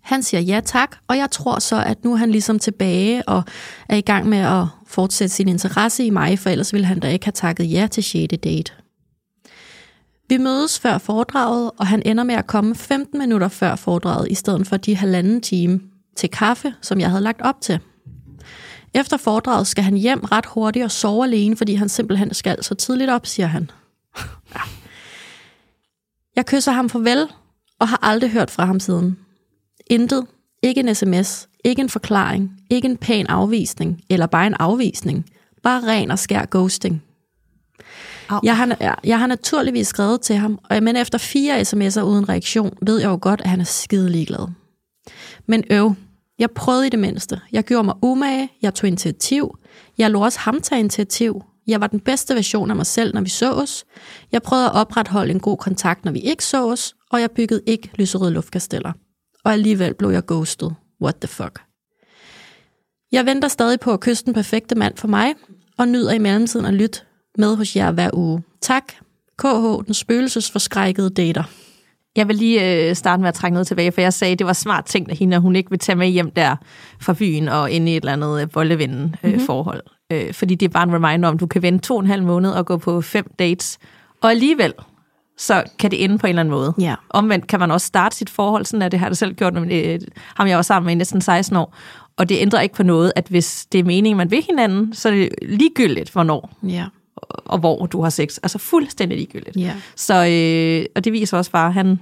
Han 0.00 0.22
siger 0.22 0.40
ja 0.40 0.60
tak, 0.64 0.96
og 1.08 1.16
jeg 1.16 1.30
tror 1.30 1.58
så, 1.58 1.82
at 1.82 2.04
nu 2.04 2.12
er 2.12 2.16
han 2.16 2.30
ligesom 2.30 2.58
tilbage 2.58 3.28
og 3.28 3.42
er 3.88 3.96
i 3.96 4.00
gang 4.00 4.28
med 4.28 4.38
at 4.38 4.64
fortsætte 4.86 5.34
sin 5.34 5.48
interesse 5.48 6.04
i 6.04 6.10
mig, 6.10 6.38
for 6.38 6.50
ellers 6.50 6.72
ville 6.72 6.86
han 6.86 7.00
da 7.00 7.08
ikke 7.08 7.26
have 7.26 7.32
takket 7.32 7.72
ja 7.72 7.88
til 7.90 8.02
6. 8.02 8.34
date. 8.44 8.72
Vi 10.28 10.36
mødes 10.36 10.78
før 10.78 10.98
foredraget, 10.98 11.70
og 11.78 11.86
han 11.86 12.02
ender 12.04 12.24
med 12.24 12.34
at 12.34 12.46
komme 12.46 12.74
15 12.74 13.18
minutter 13.18 13.48
før 13.48 13.76
foredraget, 13.76 14.30
i 14.30 14.34
stedet 14.34 14.66
for 14.66 14.76
de 14.76 14.96
halvanden 14.96 15.40
time 15.40 15.80
til 16.16 16.30
kaffe, 16.30 16.74
som 16.82 17.00
jeg 17.00 17.10
havde 17.10 17.22
lagt 17.22 17.42
op 17.42 17.60
til. 17.60 17.80
Efter 18.94 19.16
foredraget 19.16 19.66
skal 19.66 19.84
han 19.84 19.96
hjem 19.96 20.20
ret 20.20 20.46
hurtigt 20.46 20.84
og 20.84 20.90
sove 20.90 21.24
alene, 21.24 21.56
fordi 21.56 21.74
han 21.74 21.88
simpelthen 21.88 22.34
skal 22.34 22.64
så 22.64 22.74
tidligt 22.74 23.10
op, 23.10 23.26
siger 23.26 23.46
han. 23.46 23.70
Ja. 24.54 24.60
Jeg 26.36 26.46
kysser 26.46 26.72
ham 26.72 26.88
farvel, 26.88 27.28
og 27.78 27.88
har 27.88 27.98
aldrig 28.02 28.30
hørt 28.30 28.50
fra 28.50 28.64
ham 28.64 28.80
siden. 28.80 29.18
Intet, 29.86 30.26
ikke 30.62 30.80
en 30.80 30.94
sms, 30.94 31.48
ikke 31.64 31.82
en 31.82 31.88
forklaring, 31.88 32.60
ikke 32.70 32.88
en 32.88 32.96
pæn 32.96 33.26
afvisning, 33.26 34.00
eller 34.10 34.26
bare 34.26 34.46
en 34.46 34.54
afvisning. 34.54 35.26
Bare 35.62 35.82
ren 35.86 36.10
og 36.10 36.18
skær 36.18 36.46
ghosting. 36.50 37.02
Au. 38.28 38.40
Jeg 38.42 38.56
har, 38.56 38.76
ja, 38.80 38.94
jeg 39.04 39.18
har 39.18 39.26
naturligvis 39.26 39.86
skrevet 39.86 40.20
til 40.20 40.36
ham, 40.36 40.58
og 40.70 40.82
men 40.82 40.96
efter 40.96 41.18
fire 41.18 41.60
sms'er 41.60 42.00
uden 42.00 42.28
reaktion, 42.28 42.78
ved 42.82 42.98
jeg 43.00 43.08
jo 43.08 43.18
godt, 43.20 43.40
at 43.40 43.50
han 43.50 43.60
er 43.60 43.64
skide 43.64 44.10
ligeglad. 44.10 44.48
Men 45.46 45.64
øv, 45.70 45.94
jeg 46.38 46.50
prøvede 46.50 46.86
i 46.86 46.90
det 46.90 46.98
mindste. 46.98 47.40
Jeg 47.52 47.64
gjorde 47.64 47.84
mig 47.84 47.94
umage, 48.02 48.52
jeg 48.62 48.74
tog 48.74 48.88
initiativ, 48.88 49.58
jeg 49.98 50.10
lå 50.10 50.24
også 50.24 50.38
ham 50.38 50.60
tage 50.60 50.80
initiativ. 50.80 51.42
Jeg 51.66 51.80
var 51.80 51.86
den 51.86 52.00
bedste 52.00 52.34
version 52.34 52.70
af 52.70 52.76
mig 52.76 52.86
selv, 52.86 53.14
når 53.14 53.20
vi 53.20 53.28
så 53.28 53.52
os. 53.52 53.84
Jeg 54.32 54.42
prøvede 54.42 54.66
at 54.66 54.74
opretholde 54.74 55.30
en 55.30 55.40
god 55.40 55.56
kontakt, 55.56 56.04
når 56.04 56.12
vi 56.12 56.18
ikke 56.18 56.44
så 56.44 56.70
os, 56.70 56.94
og 57.10 57.20
jeg 57.20 57.30
byggede 57.30 57.62
ikke 57.66 57.90
lyserøde 57.94 58.30
luftkasteller. 58.30 58.92
Og 59.44 59.52
alligevel 59.52 59.94
blev 59.94 60.10
jeg 60.10 60.26
ghostet. 60.26 60.74
What 61.02 61.16
the 61.16 61.28
fuck? 61.28 61.60
Jeg 63.12 63.26
venter 63.26 63.48
stadig 63.48 63.80
på 63.80 63.92
at 63.92 64.00
kysse 64.00 64.24
den 64.24 64.34
perfekte 64.34 64.74
mand 64.74 64.96
for 64.96 65.08
mig, 65.08 65.34
og 65.78 65.88
nyder 65.88 66.12
i 66.12 66.18
mellemtiden 66.18 66.66
at 66.66 66.74
lytte 66.74 67.00
med 67.38 67.56
hos 67.56 67.76
jer 67.76 67.92
hver 67.92 68.10
uge. 68.14 68.42
Tak. 68.60 68.92
KH, 69.38 69.86
den 69.86 69.94
spøgelsesforskrækkede 69.94 71.10
dater. 71.10 71.44
Jeg 72.16 72.28
vil 72.28 72.36
lige 72.36 72.88
øh, 72.88 72.96
starte 72.96 73.20
med 73.20 73.28
at 73.28 73.34
trække 73.34 73.52
noget 73.52 73.66
tilbage, 73.66 73.92
for 73.92 74.00
jeg 74.00 74.12
sagde, 74.12 74.32
at 74.32 74.38
det 74.38 74.46
var 74.46 74.52
smart 74.52 74.84
tænkt 74.84 75.10
af 75.10 75.16
hende, 75.16 75.36
at 75.36 75.42
hun 75.42 75.56
ikke 75.56 75.70
vil 75.70 75.78
tage 75.78 75.96
med 75.96 76.08
hjem 76.08 76.30
der 76.30 76.56
fra 77.00 77.12
byen 77.12 77.48
og 77.48 77.70
ind 77.70 77.88
i 77.88 77.96
et 77.96 78.00
eller 78.00 78.12
andet 78.12 78.42
øh, 78.42 78.54
voldevinden 78.54 79.16
øh, 79.24 79.30
mm-hmm. 79.30 79.46
forhold. 79.46 79.82
Øh, 80.12 80.32
fordi 80.32 80.54
det 80.54 80.66
er 80.66 80.70
bare 80.70 80.82
en 80.82 80.94
reminder 80.94 81.28
om, 81.28 81.34
at 81.34 81.40
du 81.40 81.46
kan 81.46 81.62
vente 81.62 81.86
to 81.86 81.94
og 81.94 82.00
en 82.00 82.06
halv 82.06 82.22
måned 82.22 82.50
og 82.50 82.66
gå 82.66 82.76
på 82.76 83.00
fem 83.00 83.30
dates. 83.38 83.78
Og 84.22 84.30
alligevel, 84.30 84.72
så 85.38 85.62
kan 85.78 85.90
det 85.90 86.04
ende 86.04 86.18
på 86.18 86.26
en 86.26 86.28
eller 86.28 86.40
anden 86.40 86.54
måde. 86.54 86.74
Ja. 86.80 86.94
Omvendt 87.10 87.46
kan 87.46 87.60
man 87.60 87.70
også 87.70 87.86
starte 87.86 88.16
sit 88.16 88.30
forhold, 88.30 88.64
sådan 88.64 88.82
at 88.82 88.92
det 88.92 89.00
har 89.00 89.06
jeg 89.06 89.16
selv 89.16 89.34
gjort, 89.34 89.54
med 89.54 89.84
øh, 89.84 90.00
ham 90.34 90.48
jeg 90.48 90.56
var 90.56 90.62
sammen 90.62 90.86
med 90.86 90.92
i 90.92 90.98
næsten 90.98 91.20
16 91.20 91.56
år. 91.56 91.74
Og 92.16 92.28
det 92.28 92.36
ændrer 92.40 92.60
ikke 92.60 92.74
på 92.74 92.82
noget, 92.82 93.12
at 93.16 93.26
hvis 93.28 93.66
det 93.72 93.78
er 93.78 93.84
meningen, 93.84 94.16
man 94.16 94.30
vil 94.30 94.44
hinanden, 94.50 94.94
så 94.94 95.08
er 95.08 95.12
det 95.12 95.28
ligegyldigt, 95.42 96.12
hvornår 96.12 96.50
Ja. 96.62 96.84
Og 97.46 97.58
hvor 97.58 97.86
du 97.86 98.02
har 98.02 98.10
sex. 98.10 98.38
Altså 98.42 98.58
fuldstændig 98.58 99.18
ligegyldigt. 99.18 99.56
Ja. 99.56 99.72
Så, 99.96 100.14
øh, 100.26 100.86
og 100.96 101.04
det 101.04 101.12
viser 101.12 101.36
også 101.38 101.50
bare, 101.50 101.66
at 101.66 101.74
han, 101.74 102.00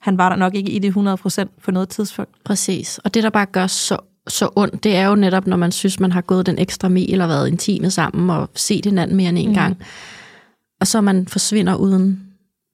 han 0.00 0.18
var 0.18 0.28
der 0.28 0.36
nok 0.36 0.54
ikke 0.54 0.70
i 0.72 0.78
det 0.78 0.90
100% 0.96 1.44
på 1.64 1.70
noget 1.70 1.88
tidspunkt. 1.88 2.30
Præcis. 2.44 2.98
Og 3.04 3.14
det, 3.14 3.22
der 3.22 3.30
bare 3.30 3.46
gør 3.46 3.66
så, 3.66 3.96
så 4.28 4.48
ondt, 4.56 4.84
det 4.84 4.96
er 4.96 5.06
jo 5.08 5.14
netop, 5.14 5.46
når 5.46 5.56
man 5.56 5.72
synes, 5.72 6.00
man 6.00 6.12
har 6.12 6.20
gået 6.20 6.46
den 6.46 6.58
ekstra 6.58 6.88
mil 6.88 7.12
eller 7.12 7.26
været 7.26 7.48
intime 7.48 7.90
sammen 7.90 8.30
og 8.30 8.48
set 8.54 8.84
hinanden 8.84 9.16
mere 9.16 9.28
end 9.28 9.38
en 9.38 9.48
mm. 9.48 9.54
gang. 9.54 9.76
Og 10.80 10.86
så 10.86 11.00
man 11.00 11.26
forsvinder 11.28 11.74
uden 11.74 12.22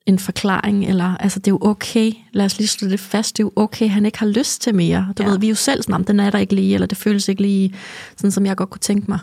en 0.06 0.18
forklaring, 0.18 0.84
eller 0.86 1.16
altså 1.16 1.38
det 1.38 1.46
er 1.46 1.52
jo 1.52 1.58
okay, 1.62 2.12
lad 2.32 2.44
os 2.44 2.58
lige 2.58 2.68
slå 2.68 2.88
det 2.88 3.00
fast, 3.00 3.36
det 3.36 3.42
er 3.42 3.44
jo 3.46 3.52
okay, 3.56 3.88
han 3.88 4.06
ikke 4.06 4.18
har 4.18 4.26
lyst 4.26 4.62
til 4.62 4.74
mere. 4.74 5.12
Du 5.18 5.22
Ja. 5.22 5.28
ved, 5.28 5.38
vi 5.38 5.46
er 5.46 5.50
jo 5.50 5.54
selv 5.54 5.82
sådan, 5.82 5.92
"Nå, 5.92 5.98
men 5.98 6.06
den 6.06 6.20
er 6.20 6.30
der 6.30 6.38
ikke 6.38 6.54
lige, 6.54 6.74
eller 6.74 6.86
det 6.86 6.98
føles 6.98 7.28
ikke 7.28 7.42
lige, 7.42 7.74
sådan 8.16 8.30
som 8.30 8.46
jeg 8.46 8.56
godt 8.56 8.70
kunne 8.70 8.78
tænke 8.80 9.10
mig. 9.10 9.18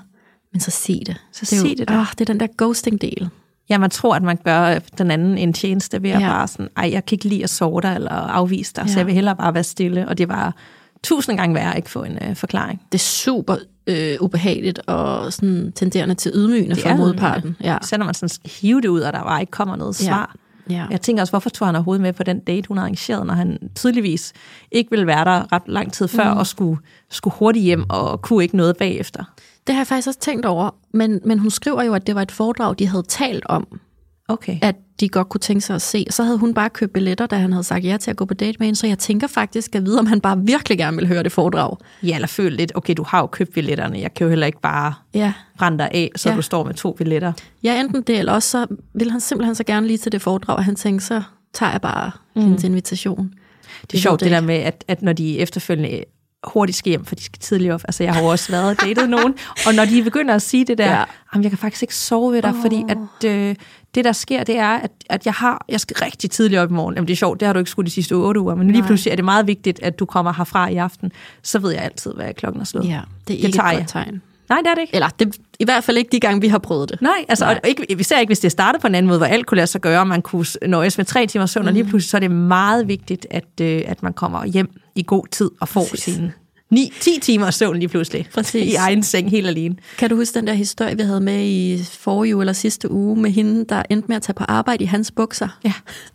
Men 0.53 0.59
så 0.59 0.71
sig 0.71 1.01
det. 1.05 1.15
Så 1.31 1.39
det 1.39 1.47
sig 1.47 1.69
jo, 1.69 1.75
det 1.75 1.87
da. 1.89 1.97
Åh, 1.99 2.05
det 2.11 2.21
er 2.21 2.25
den 2.25 2.39
der 2.39 2.47
ghosting-del. 2.57 3.29
Ja, 3.69 3.77
man 3.77 3.89
tror, 3.89 4.15
at 4.15 4.23
man 4.23 4.37
gør 4.43 4.79
den 4.97 5.11
anden 5.11 5.37
en 5.37 5.53
tjeneste 5.53 6.03
ved 6.03 6.09
at 6.09 6.21
Ja. 6.21 6.27
bare 6.29 6.47
sådan, 6.47 6.69
ej, 6.77 6.89
jeg 6.91 7.05
kan 7.05 7.15
ikke 7.15 7.25
lide 7.27 7.43
at 7.43 7.49
sove 7.49 7.81
dig 7.81 7.95
eller 7.95 8.11
afvise 8.11 8.73
dig, 8.75 8.81
ja. 8.85 8.91
så 8.91 8.99
jeg 8.99 9.05
vil 9.05 9.15
hellere 9.15 9.35
bare 9.35 9.53
være 9.53 9.63
stille. 9.63 10.07
Og 10.07 10.17
det 10.17 10.29
var 10.29 10.55
tusind 11.03 11.37
gange 11.37 11.55
værre 11.55 11.71
at 11.71 11.77
ikke 11.77 11.89
få 11.89 12.03
en 12.03 12.17
øh, 12.21 12.35
forklaring. 12.35 12.81
Det 12.91 12.97
er 12.97 13.03
super 13.03 13.55
øh, 13.87 14.17
ubehageligt 14.21 14.79
og 14.87 15.33
sådan 15.33 15.71
tenderende 15.75 16.15
til 16.15 16.31
ydmygende 16.35 16.75
for 16.75 16.95
modparten. 16.95 17.55
Ja. 17.63 17.77
Så 17.81 17.97
når 17.97 18.05
man 18.05 18.13
sådan 18.13 18.29
skal 18.29 18.51
hive 18.61 18.81
det 18.81 18.87
ud, 18.87 19.01
og 19.01 19.13
der 19.13 19.23
bare 19.23 19.41
ikke 19.41 19.51
kommer 19.51 19.75
noget 19.75 20.01
Ja. 20.01 20.05
svar. 20.07 20.35
Ja. 20.69 20.85
Jeg 20.91 21.01
tænker 21.01 21.23
også, 21.23 21.31
hvorfor 21.31 21.49
tog 21.49 21.67
han 21.67 21.75
overhovedet 21.75 22.01
med 22.01 22.13
på 22.13 22.23
den 22.23 22.39
date, 22.39 22.67
hun 22.67 22.77
har 22.77 22.83
arrangeret, 22.83 23.27
når 23.27 23.33
han 23.33 23.57
tydeligvis 23.75 24.33
ikke 24.71 24.89
ville 24.89 25.07
være 25.07 25.25
der 25.25 25.51
ret 25.53 25.61
lang 25.67 25.93
tid 25.93 26.07
før, 26.07 26.33
mm. 26.33 26.39
og 26.39 26.47
skulle, 26.47 26.79
skulle 27.09 27.33
hurtigt 27.39 27.63
hjem, 27.65 27.89
og 27.89 28.21
kunne 28.21 28.43
ikke 28.43 28.57
noget 28.57 28.77
bagefter. 28.77 29.23
Det 29.69 29.75
har 29.75 29.81
jeg 29.81 29.88
faktisk 29.88 30.07
også 30.07 30.19
tænkt 30.19 30.45
over, 30.45 30.69
men, 30.93 31.19
men 31.25 31.39
hun 31.39 31.49
skriver 31.49 31.83
jo, 31.83 31.93
at 31.93 32.07
det 32.07 32.15
var 32.15 32.21
et 32.21 32.31
foredrag, 32.31 32.75
de 32.79 32.88
havde 32.88 33.03
talt 33.03 33.45
om, 33.45 33.79
Okay. 34.27 34.57
at 34.61 34.75
de 34.99 35.09
godt 35.09 35.29
kunne 35.29 35.39
tænke 35.39 35.61
sig 35.61 35.75
at 35.75 35.81
se. 35.81 36.05
Så 36.09 36.23
havde 36.23 36.38
hun 36.38 36.53
bare 36.53 36.69
købt 36.69 36.93
billetter, 36.93 37.25
da 37.25 37.35
han 37.35 37.51
havde 37.53 37.63
sagt 37.63 37.85
ja 37.85 37.97
til 37.97 38.11
at 38.11 38.17
gå 38.17 38.25
på 38.25 38.33
date 38.33 38.55
med 38.59 38.67
hende, 38.67 38.79
så 38.79 38.88
jeg 38.88 38.97
tænker 38.99 39.27
faktisk 39.27 39.75
at 39.75 39.85
vide, 39.85 39.99
om 39.99 40.05
han 40.05 40.21
bare 40.21 40.39
virkelig 40.45 40.77
gerne 40.77 40.97
vil 40.97 41.07
høre 41.07 41.23
det 41.23 41.31
foredrag. 41.31 41.77
Ja, 42.03 42.15
eller 42.15 42.27
føl 42.27 42.53
lidt, 42.53 42.71
okay, 42.75 42.93
du 42.97 43.03
har 43.03 43.19
jo 43.19 43.27
købt 43.27 43.53
billetterne, 43.53 43.99
jeg 43.99 44.13
kan 44.13 44.25
jo 44.25 44.29
heller 44.29 44.45
ikke 44.47 44.61
bare 44.61 44.93
Ja, 45.13 45.33
brænde 45.57 45.77
dig 45.77 45.89
af, 45.93 46.11
så 46.15 46.29
Ja. 46.29 46.35
du 46.35 46.41
står 46.41 46.63
med 46.63 46.73
to 46.73 46.91
billetter. 46.91 47.33
ja 47.63 47.79
enten 47.79 48.01
det, 48.01 48.19
eller 48.19 48.33
også 48.33 48.49
så 48.49 48.75
vil 48.93 49.11
han 49.11 49.21
simpelthen 49.21 49.55
så 49.55 49.63
gerne 49.63 49.88
lige 49.88 49.97
til 49.97 50.11
det 50.11 50.21
foredrag, 50.21 50.55
og 50.57 50.63
han 50.63 50.75
tænkte, 50.75 51.05
så 51.05 51.21
tager 51.53 51.71
jeg 51.71 51.81
bare 51.81 52.11
mm. 52.35 52.41
hendes 52.41 52.63
invitation. 52.63 53.33
Det 53.81 53.97
er 53.97 54.01
sjovt 54.01 54.19
det 54.19 54.31
der 54.31 54.41
med, 54.41 54.55
at, 54.55 54.83
at 54.88 55.01
når 55.01 55.13
de 55.13 55.39
efterfølgende 55.39 56.03
hurtigt 56.48 56.77
skal 56.77 56.89
hjem, 56.89 57.05
for 57.05 57.15
de 57.15 57.24
skal 57.24 57.39
tidligere 57.39 57.74
op. 57.74 57.81
Altså, 57.88 58.03
jeg 58.03 58.13
har 58.13 58.22
jo 58.22 58.27
også 58.27 58.51
været 58.51 58.69
og 58.69 58.81
datet 58.86 59.10
nogen, 59.15 59.34
og 59.67 59.74
når 59.74 59.86
de 59.86 60.03
begynder 60.03 60.36
at 60.36 60.41
sige 60.41 60.65
det 60.65 60.77
der, 60.77 60.91
Ja. 60.91 61.03
jeg 61.41 61.51
kan 61.51 61.58
faktisk 61.58 61.84
ikke 61.84 61.96
sove 61.96 62.34
ved 62.34 62.41
dig, 62.41 62.50
oh. 62.50 62.62
fordi 62.62 62.84
at, 62.89 63.25
øh, 63.25 63.55
det, 63.96 64.05
der 64.05 64.12
sker, 64.12 64.43
det 64.43 64.58
er, 64.58 64.69
at, 64.69 64.91
at 65.10 65.25
jeg 65.25 65.34
har, 65.34 65.65
jeg 65.69 65.79
skal 65.79 65.98
rigtig 66.01 66.31
tidligt 66.31 66.60
op 66.62 66.69
i 66.69 66.74
morgen. 66.74 66.96
Jamen, 66.96 67.08
det 67.08 67.13
er 67.13 67.17
sjovt, 67.17 67.39
det 67.39 67.46
har 67.46 67.53
du 67.53 67.60
ikke 67.60 67.72
skulle 67.72 67.86
de 67.86 67.91
sidste 67.91 68.13
otte 68.13 68.39
uger, 68.39 68.55
men 68.55 68.67
lige 68.67 68.79
Nej. 68.79 68.88
pludselig 68.88 69.12
er 69.12 69.15
det 69.15 69.25
meget 69.25 69.48
vigtigt, 69.48 69.79
at 69.84 70.00
du 70.00 70.05
kommer 70.05 70.34
herfra 70.34 70.67
i 70.69 70.75
aften. 70.75 71.12
Så 71.43 71.60
ved 71.60 71.72
jeg 71.72 71.81
altid, 71.81 72.13
hvad 72.13 72.34
klokken 72.34 72.62
er 72.62 72.65
slået. 72.65 72.86
Ja, 72.86 72.89
det 72.89 72.98
er 73.00 73.01
Det 73.25 73.34
ikke 73.34 73.51
tager 73.51 73.69
et 73.69 73.77
godt 73.77 73.88
tegn. 73.88 74.22
Nej, 74.49 74.59
det 74.61 74.67
er 74.67 74.75
det 74.75 74.81
ikke. 74.81 74.95
Eller 74.95 75.09
det, 75.09 75.35
i 75.59 75.63
hvert 75.63 75.83
fald 75.83 75.97
ikke 75.97 76.09
de 76.11 76.19
gange, 76.19 76.41
vi 76.41 76.47
har 76.47 76.57
prøvet 76.57 76.89
det. 76.89 77.01
Nej, 77.01 77.25
altså, 77.29 77.45
Nej. 77.45 77.59
Og 77.63 77.69
ikke, 77.69 77.91
især 77.91 78.19
ikke, 78.19 78.29
hvis 78.29 78.39
det 78.39 78.51
startede 78.51 78.81
på 78.81 78.87
en 78.87 78.95
anden 78.95 79.07
måde, 79.07 79.17
hvor 79.19 79.27
alt 79.27 79.45
kunne 79.45 79.55
lade 79.55 79.67
sig 79.67 79.81
gøre, 79.81 79.99
og 79.99 80.07
man 80.07 80.21
kunne 80.21 80.45
nøjes 80.67 80.97
med 80.97 81.05
tre 81.05 81.27
timer 81.27 81.45
søvn, 81.45 81.63
mm. 81.63 81.67
og 81.67 81.73
lige 81.73 81.83
pludselig 81.83 82.09
så 82.09 82.17
er 82.17 82.19
det 82.19 82.31
meget 82.31 82.87
vigtigt, 82.87 83.27
at, 83.31 83.61
øh, 83.61 83.81
at 83.85 84.03
man 84.03 84.13
kommer 84.13 84.45
hjem 84.45 84.69
i 84.95 85.03
god 85.07 85.27
tid 85.31 85.51
og 85.61 85.67
får 85.67 85.85
Præcis. 85.89 86.15
sine 86.15 86.33
9, 86.69 86.93
10 86.99 87.19
timer 87.21 87.51
søvn 87.51 87.79
lige 87.79 87.89
pludselig. 87.89 88.27
Præcis. 88.33 88.65
I 88.73 88.75
egen 88.75 89.03
seng 89.03 89.31
helt 89.31 89.47
alene. 89.47 89.75
Kan 89.97 90.09
du 90.09 90.15
huske 90.15 90.39
den 90.39 90.47
der 90.47 90.53
historie, 90.53 90.97
vi 90.97 91.03
havde 91.03 91.21
med 91.21 91.45
i 91.45 91.83
forrige 91.91 92.35
uge 92.35 92.41
eller 92.43 92.53
sidste 92.53 92.91
uge, 92.91 93.21
med 93.21 93.31
hende, 93.31 93.65
der 93.69 93.83
endte 93.89 94.07
med 94.07 94.15
at 94.15 94.21
tage 94.21 94.33
på 94.33 94.43
arbejde 94.47 94.83
i 94.83 94.87
hans 94.87 95.11
bukser? 95.11 95.47
Ja. 95.63 95.73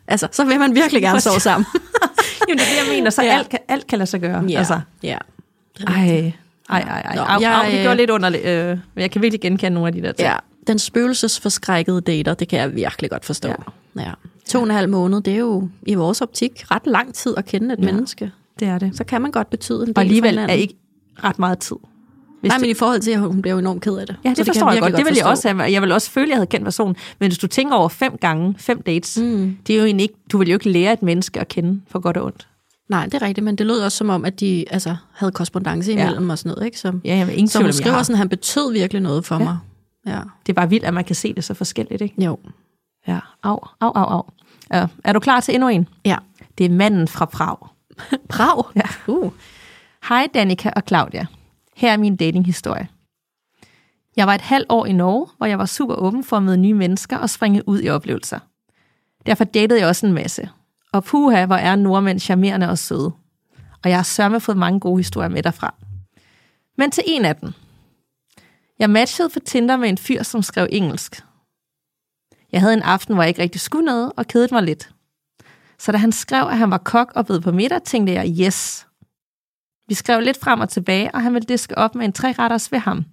Altså, 0.09 0.29
så 0.33 0.45
vil 0.45 0.59
man 0.59 0.75
virkelig 0.75 1.03
gerne 1.03 1.21
sove 1.21 1.41
sammen. 1.41 1.67
Jamen, 2.49 2.59
det 2.59 2.67
er 2.67 2.71
det, 2.71 2.89
jeg 2.89 2.97
mener. 2.97 3.11
Så 3.11 3.23
Ja. 3.23 3.29
ja. 3.33 3.39
alt, 3.39 3.49
kan, 3.49 3.59
alt 3.69 3.87
kan 3.87 3.99
lade 3.99 4.11
sig 4.11 4.21
gøre. 4.21 4.45
Altså, 4.57 4.81
ja. 5.03 5.19
ej, 5.87 6.33
ej, 6.71 6.81
ej, 6.81 7.01
ej. 7.01 7.15
Nå, 7.17 7.23
Au, 7.23 7.41
jeg, 7.41 7.55
au, 7.65 7.71
det 7.71 7.77
øh, 7.79 7.83
gjorde 7.83 7.97
lidt 7.97 8.11
underligt. 8.11 8.45
Øh, 8.45 8.69
men 8.69 9.03
jeg 9.03 9.11
kan 9.11 9.23
virkelig 9.23 9.41
genkende 9.41 9.75
nogle 9.75 9.87
af 9.87 9.93
de 9.93 10.03
der 10.03 10.13
ting. 10.13 10.29
ja. 10.29 10.37
Den 10.67 10.79
spøgelsesforskrækkede 10.79 12.01
dater, 12.01 12.35
det 12.35 12.49
kan 12.49 12.59
jeg 12.59 12.75
virkelig 12.75 13.11
godt 13.11 13.25
forstå. 13.25 13.49
Ja. 13.49 14.03
ja. 14.03 14.11
To 14.47 14.59
og 14.59 14.65
en 14.65 14.71
halv 14.71 14.89
måned, 14.89 15.21
det 15.21 15.35
er 15.35 15.39
jo 15.39 15.69
i 15.87 15.95
vores 15.95 16.21
optik 16.21 16.65
ret 16.71 16.87
lang 16.87 17.15
tid 17.15 17.35
at 17.37 17.45
kende 17.45 17.75
et 17.75 17.79
ja. 17.81 17.85
Menneske. 17.85 18.31
Det 18.61 18.69
er 18.69 18.79
det. 18.79 18.97
Så 18.97 19.05
kan 19.05 19.23
man 19.23 19.31
godt 19.31 19.51
betyde 19.51 19.81
en 19.81 19.87
del 19.87 19.93
Og 19.97 20.01
alligevel 20.03 20.39
er 20.39 20.47
ikke 20.49 20.75
ret 21.25 21.39
meget 21.39 21.59
tid. 21.59 21.77
Hvis 22.41 22.49
Nej, 22.49 22.57
det- 22.57 22.61
men 22.63 22.71
i 22.71 22.75
forhold 22.75 23.01
til, 23.01 23.11
at 23.11 23.21
hun 23.21 23.43
bliver 23.43 23.53
jo 23.55 23.59
enormt 23.59 23.83
ked 23.83 23.97
af 23.97 24.07
det. 24.07 24.17
Ja, 24.25 24.29
det 24.29 24.37
Så 24.39 24.45
forstår 24.45 24.67
kan 24.67 24.75
jeg 24.75 24.81
godt. 24.83 24.93
virkelig 24.93 25.05
Det 25.07 25.11
vil 25.11 25.17
jeg 25.17 25.27
også 25.27 25.49
have. 25.49 25.63
Jeg 25.73 25.83
vil 25.83 25.93
også 25.93 26.11
føle, 26.11 26.25
at 26.25 26.29
jeg 26.29 26.37
havde 26.37 26.47
kendt 26.47 26.65
personen. 26.65 26.97
Men 27.19 27.29
hvis 27.29 27.39
du 27.39 27.47
tænker 27.47 27.75
over 27.75 27.89
fem 27.89 28.17
gange, 28.21 28.55
fem 28.59 28.83
dates, 28.83 29.19
mm. 29.23 29.57
det 29.67 29.75
er 29.77 29.81
jo 29.81 29.85
ikke, 29.85 30.15
du 30.33 30.39
vil 30.39 30.49
jo 30.49 30.55
ikke 30.55 30.69
lære 30.69 30.93
et 30.93 31.03
menneske 31.03 31.41
at 31.41 31.49
kende 31.49 31.81
for 31.89 31.99
godt 31.99 32.17
og 32.17 32.25
ondt. 32.25 32.49
Nej, 32.89 33.05
det 33.05 33.15
er 33.15 33.23
rigtigt, 33.23 33.45
men 33.45 33.57
det 33.57 33.67
lød 33.67 33.81
også 33.81 33.99
som 33.99 34.09
om, 34.11 34.25
at 34.25 34.41
de 34.41 34.65
altså, 34.71 34.97
havde 35.13 35.33
korrespondence 35.33 35.93
imellem 35.93 36.31
og 36.31 36.39
sådan 36.39 36.51
noget. 36.51 36.67
Ikke? 36.67 36.79
Så, 36.79 36.93
Ja, 37.05 37.17
jamen, 37.17 37.33
ingen 37.35 37.49
så 37.49 37.63
hun 37.63 37.73
skriver 37.73 38.03
sådan, 38.03 38.15
at 38.15 38.19
han 38.19 38.29
betød 38.29 38.73
virkelig 38.73 39.03
noget 39.03 39.25
for 39.25 39.35
Ja. 39.39 39.45
mig. 39.45 39.59
Ja. 40.07 40.21
Det 40.47 40.53
er 40.53 40.55
bare 40.55 40.69
vildt, 40.69 40.85
at 40.85 40.95
man 40.95 41.05
kan 41.05 41.17
se 41.17 41.35
det 41.35 41.45
så 41.45 41.55
forskelligt, 41.55 42.03
ikke? 42.03 42.25
Jo. 42.25 42.39
Ja, 43.09 43.19
au, 43.43 43.59
au, 43.81 43.93
au, 43.95 44.05
au. 44.05 44.23
Ja. 44.73 44.87
Er 45.05 45.13
du 45.13 45.21
klar 45.21 45.41
til 45.41 45.55
endnu 45.55 45.69
en? 45.69 45.89
Ja. 46.05 46.17
Det 46.59 46.67
er 46.67 46.71
manden 46.71 47.09
fra 47.09 47.25
Prag. 47.25 47.57
Prag. 48.29 48.65
Ja. 48.77 49.13
Uh. 49.13 49.33
Hej 50.09 50.29
Danika 50.35 50.71
og 50.77 50.83
Claudia. 50.89 51.27
Her 51.77 51.93
er 51.93 51.97
min 51.97 52.17
datinghistorie. 52.17 52.89
Jeg 54.17 54.27
var 54.27 54.35
et 54.35 54.41
halvt 54.41 54.67
år 54.69 54.87
i 54.87 54.93
Norge, 54.93 55.27
hvor 55.37 55.47
jeg 55.47 55.59
var 55.59 55.67
super 55.67 55.95
åben 55.95 56.25
for 56.25 56.37
at 56.37 56.43
møde 56.43 56.57
nye 56.57 56.75
mennesker 56.75 57.19
og 57.19 57.31
springe 57.31 57.69
ud 57.69 57.81
i 57.83 57.89
oplevelser. 57.89 58.39
Derfor 59.27 59.45
datede 59.45 59.81
jeg 59.81 59.89
også 59.89 60.07
en 60.07 60.13
masse. 60.13 60.49
Og 60.95 61.05
puha, 61.05 61.47
hvor 61.47 61.57
er 61.57 61.77
nordmænd 61.77 62.21
charmerende 62.21 62.71
og 62.71 62.79
søde. 62.79 63.13
Og 63.83 63.91
jeg 63.91 63.97
har 63.97 64.03
sørme 64.03 64.41
fået 64.41 64.59
mange 64.59 64.81
gode 64.81 64.99
historier 64.99 65.29
med 65.29 65.43
derfra. 65.43 65.75
Men 66.79 66.91
til 66.91 67.05
en 67.07 67.25
af 67.25 67.37
dem. 67.37 67.53
Jeg 68.79 68.91
matchede 68.91 69.29
på 69.29 69.41
Tinder 69.41 69.77
med 69.77 69.89
en 69.89 69.99
fyr, 69.99 70.23
som 70.23 70.43
skrev 70.43 70.67
engelsk. 70.71 71.25
Jeg 72.53 72.61
havde 72.61 72.75
en 72.75 72.83
aften, 72.83 73.15
hvor 73.15 73.23
jeg 73.23 73.29
ikke 73.29 73.43
rigtig 73.43 73.61
skulle 73.61 73.85
noget, 73.85 74.13
og 74.17 74.27
kedede 74.27 74.55
mig 74.55 74.63
lidt. 74.63 74.91
Så 75.79 75.93
da 75.93 75.99
han 75.99 76.13
skrev, 76.13 76.47
at 76.49 76.59
han 76.59 76.71
var 76.71 76.79
kok 76.79 77.13
og 77.15 77.27
bød 77.27 77.41
på 77.41 77.53
middag, 77.53 77.83
tænkte 77.83 78.13
jeg, 78.13 78.35
yes. 78.41 78.87
Vi 79.89 79.95
skrev 79.95 80.21
lidt 80.21 80.41
frem 80.41 80.61
og 80.61 80.69
tilbage, 80.69 81.15
og 81.15 81.23
han 81.23 81.35
ville 81.35 81.47
diske 81.47 81.79
op 81.79 81.95
med 81.95 82.05
en 82.05 82.13
treretters 82.13 82.73
ved 82.73 82.79
ham. 82.79 83.05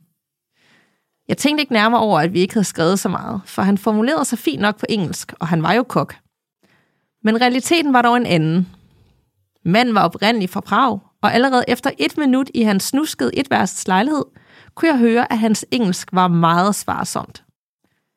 Jeg 1.28 1.38
tænkte 1.38 1.62
ikke 1.62 1.74
nærmere 1.74 2.02
over, 2.02 2.20
at 2.20 2.34
vi 2.34 2.40
ikke 2.40 2.54
havde 2.54 2.68
skrevet 2.68 3.00
så 3.00 3.10
meget, 3.10 3.42
for 3.46 3.62
han 3.62 3.78
formulerede 3.78 4.26
sig 4.26 4.40
fint 4.40 4.62
nok 4.62 4.80
på 4.80 4.86
engelsk, 4.90 5.34
og 5.40 5.48
han 5.48 5.64
var 5.64 5.74
jo 5.74 5.84
kok. 5.84 6.16
Men 7.24 7.42
realiteten 7.42 7.94
var 7.94 8.02
dog 8.02 8.18
en 8.18 8.26
anden. 8.26 8.68
Manden 9.66 9.96
var 9.96 10.04
oprindelig 10.04 10.50
fra 10.50 10.62
Prag, 10.62 11.00
og 11.22 11.34
allerede 11.34 11.64
efter 11.68 11.92
et 12.00 12.18
minut 12.18 12.52
i 12.54 12.62
hans 12.62 12.84
snuskede 12.84 13.38
etværelses 13.38 13.88
lejlighed, 13.88 14.26
kunne 14.76 14.90
jeg 14.90 14.98
høre, 14.98 15.32
at 15.32 15.40
hans 15.40 15.66
engelsk 15.72 16.10
var 16.14 16.28
meget 16.28 16.76
svarsomt. 16.76 17.44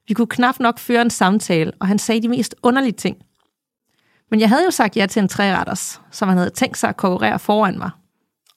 Vi 0.08 0.14
kunne 0.14 0.26
knap 0.26 0.61
nok 0.61 0.78
føre 0.78 1.02
en 1.02 1.11
samtale, 1.11 1.73
og 1.80 1.88
han 1.88 1.99
sagde 1.99 2.23
de 2.23 2.28
mest 2.28 2.54
underlige 2.62 2.92
ting. 2.92 3.16
Men 4.30 4.40
jeg 4.40 4.49
havde 4.49 4.64
jo 4.64 4.70
sagt 4.70 4.96
ja 4.96 5.06
til 5.06 5.23
en 5.23 5.28
træretters, 5.28 6.00
som 6.11 6.28
han 6.28 6.38
havde 6.38 6.50
tænkt 6.50 6.78
sig 6.78 6.88
at 6.88 6.96
konkurrere 6.96 7.38
foran 7.38 7.78
mig. 7.78 7.90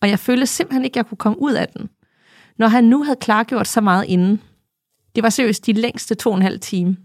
Og 0.01 0.09
jeg 0.09 0.19
følte 0.19 0.45
simpelthen 0.45 0.85
ikke, 0.85 0.93
at 0.93 0.97
jeg 0.97 1.05
kunne 1.05 1.17
komme 1.17 1.41
ud 1.41 1.53
af 1.53 1.67
den, 1.67 1.89
når 2.57 2.67
han 2.67 2.83
nu 2.83 3.03
havde 3.03 3.19
klargjort 3.21 3.67
så 3.67 3.81
meget 3.81 4.05
inden. 4.07 4.41
Det 5.15 5.23
var 5.23 5.29
seriøst 5.29 5.65
de 5.65 5.73
længste 5.73 6.15
to 6.15 6.29
og 6.29 6.35
en 6.35 6.41
halv 6.41 6.59
time. 6.59 6.97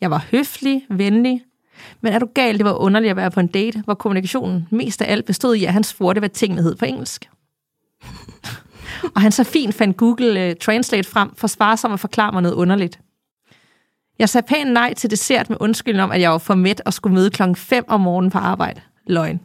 Jeg 0.00 0.10
var 0.10 0.26
høflig, 0.30 0.86
venlig, 0.90 1.44
men 2.00 2.12
er 2.12 2.18
du 2.18 2.28
gal, 2.34 2.56
det 2.58 2.64
var 2.64 2.72
underligt 2.72 3.10
at 3.10 3.16
være 3.16 3.30
på 3.30 3.40
en 3.40 3.46
date, 3.46 3.82
hvor 3.84 3.94
kommunikationen 3.94 4.68
mest 4.70 5.02
af 5.02 5.12
alt 5.12 5.24
bestod 5.24 5.54
i, 5.54 5.64
at 5.64 5.72
han 5.72 5.84
spurgte, 5.84 6.18
hvad 6.18 6.28
tingene 6.28 6.62
hed 6.62 6.74
på 6.74 6.84
engelsk. 6.84 7.28
og 9.14 9.20
han 9.20 9.32
så 9.32 9.44
fint 9.44 9.74
fandt 9.74 9.96
Google 9.96 10.40
øh, 10.40 10.56
Translate 10.56 11.08
frem 11.08 11.34
for 11.34 11.46
sparsom 11.46 11.92
at 11.92 12.00
forklare 12.00 12.32
mig 12.32 12.42
noget 12.42 12.54
underligt. 12.56 12.98
Jeg 14.18 14.28
sagde 14.28 14.46
pænt 14.46 14.72
nej 14.72 14.94
til 14.94 15.10
dessert 15.10 15.50
med 15.50 15.56
undskyldning 15.60 16.02
om, 16.02 16.10
at 16.10 16.20
jeg 16.20 16.30
var 16.30 16.38
for 16.38 16.54
mæt 16.54 16.82
og 16.84 16.92
skulle 16.94 17.14
møde 17.14 17.30
klokken 17.30 17.56
5 17.56 17.84
om 17.88 18.00
morgenen 18.00 18.30
på 18.30 18.38
arbejde. 18.38 18.80
Løgn. 19.06 19.40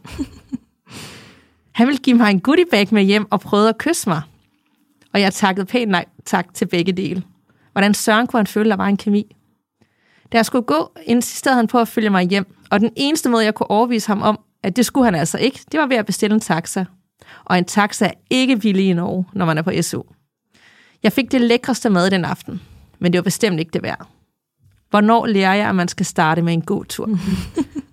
Han 1.78 1.86
ville 1.86 1.98
give 1.98 2.16
mig 2.16 2.30
en 2.30 2.40
goodiebag 2.40 2.88
med 2.90 3.02
hjem 3.02 3.26
og 3.30 3.40
prøvede 3.40 3.68
at 3.68 3.78
kysse 3.78 4.08
mig. 4.08 4.22
Og 5.12 5.20
jeg 5.20 5.32
takkede 5.32 5.66
pænt 5.66 5.90
nej 5.90 6.04
tak 6.24 6.54
til 6.54 6.66
begge 6.66 6.92
dele. 6.92 7.22
Hvordan 7.72 7.94
søren 7.94 8.26
kunne 8.26 8.38
han 8.38 8.46
føle, 8.46 8.70
der 8.70 8.76
var 8.76 8.86
en 8.86 8.96
kemi? 8.96 9.36
Da 10.32 10.36
jeg 10.36 10.46
skulle 10.46 10.64
gå, 10.64 10.92
insisterede 11.06 11.56
han 11.56 11.66
på 11.66 11.78
at 11.78 11.88
følge 11.88 12.10
mig 12.10 12.28
hjem, 12.28 12.54
og 12.70 12.80
den 12.80 12.90
eneste 12.96 13.28
måde, 13.28 13.44
jeg 13.44 13.54
kunne 13.54 13.70
overvise 13.70 14.08
ham 14.08 14.22
om, 14.22 14.40
at 14.62 14.76
det 14.76 14.86
skulle 14.86 15.04
han 15.04 15.14
altså 15.14 15.38
ikke, 15.38 15.60
det 15.72 15.80
var 15.80 15.86
ved 15.86 15.96
at 15.96 16.06
bestille 16.06 16.34
en 16.34 16.40
taxa. 16.40 16.84
Og 17.44 17.58
en 17.58 17.64
taxa 17.64 18.06
er 18.06 18.10
ikke 18.30 18.56
billig 18.56 18.88
i 18.88 18.92
Norge, 18.92 19.24
når 19.32 19.46
man 19.46 19.58
er 19.58 19.62
på 19.62 19.72
SU. 19.82 20.02
Jeg 21.02 21.12
fik 21.12 21.32
det 21.32 21.40
lækreste 21.40 21.90
mad 21.90 22.10
den 22.10 22.24
aften, 22.24 22.60
men 22.98 23.12
det 23.12 23.18
var 23.18 23.22
bestemt 23.22 23.60
ikke 23.60 23.70
det 23.70 23.82
værd. 23.82 24.08
Hvornår 24.90 25.26
lærer 25.26 25.54
jeg, 25.54 25.68
at 25.68 25.74
man 25.74 25.88
skal 25.88 26.06
starte 26.06 26.42
med 26.42 26.52
en 26.52 26.62
god 26.62 26.84
tur? 26.84 27.08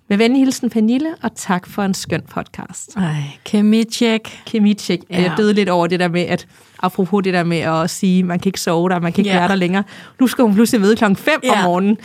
med 0.08 0.16
venlig 0.16 0.40
hilsen 0.40 0.70
Pernille, 0.70 1.08
og 1.22 1.30
tak 1.34 1.66
for 1.66 1.82
en 1.82 1.94
skøn 1.94 2.22
podcast. 2.30 2.96
Ej, 2.96 3.22
kemi-check. 3.44 4.28
Kemi-check. 4.46 5.02
Ja. 5.10 5.22
Jeg 5.22 5.32
døde 5.36 5.52
lidt 5.52 5.68
over 5.68 5.86
det 5.86 6.00
der 6.00 6.08
med, 6.08 6.22
at 6.22 6.46
apropos 6.82 7.22
det 7.24 7.34
der 7.34 7.44
med 7.44 7.58
at 7.58 7.90
sige, 7.90 8.22
man 8.22 8.38
kan 8.38 8.48
ikke 8.48 8.60
sove 8.60 8.88
der, 8.88 9.00
man 9.00 9.12
kan 9.12 9.20
ikke 9.24 9.30
Ja. 9.34 9.38
være 9.38 9.48
der 9.48 9.54
længere. 9.54 9.84
Nu 10.20 10.26
skal 10.26 10.42
hun 10.44 10.54
pludselig 10.54 10.80
møde 10.80 10.96
klokken 10.96 11.16
5 11.16 11.40
Ja. 11.44 11.58
om 11.58 11.64
morgenen. 11.64 11.98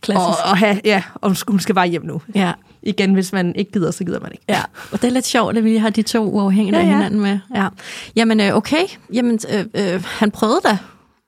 Klassisk. 0.00 0.24
Og, 0.44 0.50
og 0.50 0.56
have, 0.58 0.80
ja, 0.84 1.02
og 1.14 1.28
hun 1.28 1.36
skal, 1.36 1.52
hun 1.52 1.60
skal 1.60 1.74
bare 1.74 1.86
hjem 1.88 2.04
nu. 2.06 2.22
Ja. 2.34 2.52
Igen, 2.82 3.14
hvis 3.14 3.32
man 3.32 3.54
ikke 3.54 3.72
gider, 3.72 3.90
så 3.90 4.04
gider 4.04 4.20
man 4.20 4.32
ikke. 4.32 4.44
Ja, 4.48 4.60
og 4.92 5.02
det 5.02 5.08
er 5.08 5.12
lidt 5.12 5.26
sjovt, 5.26 5.56
at 5.58 5.64
vi 5.64 5.76
har 5.76 5.90
de 5.90 6.02
to 6.02 6.30
uafhængige 6.30 6.76
Ja, 6.76 6.82
ja, 6.82 6.88
ja. 6.88 6.94
hinanden 6.94 7.20
med. 7.20 7.38
Ja. 7.54 7.68
Jamen, 8.16 8.40
øh, 8.40 8.56
okay. 8.56 8.82
Jamen, 9.12 9.38
øh, 9.54 9.64
øh, 9.94 10.04
han 10.06 10.30
prøvede 10.30 10.60
da, 10.64 10.78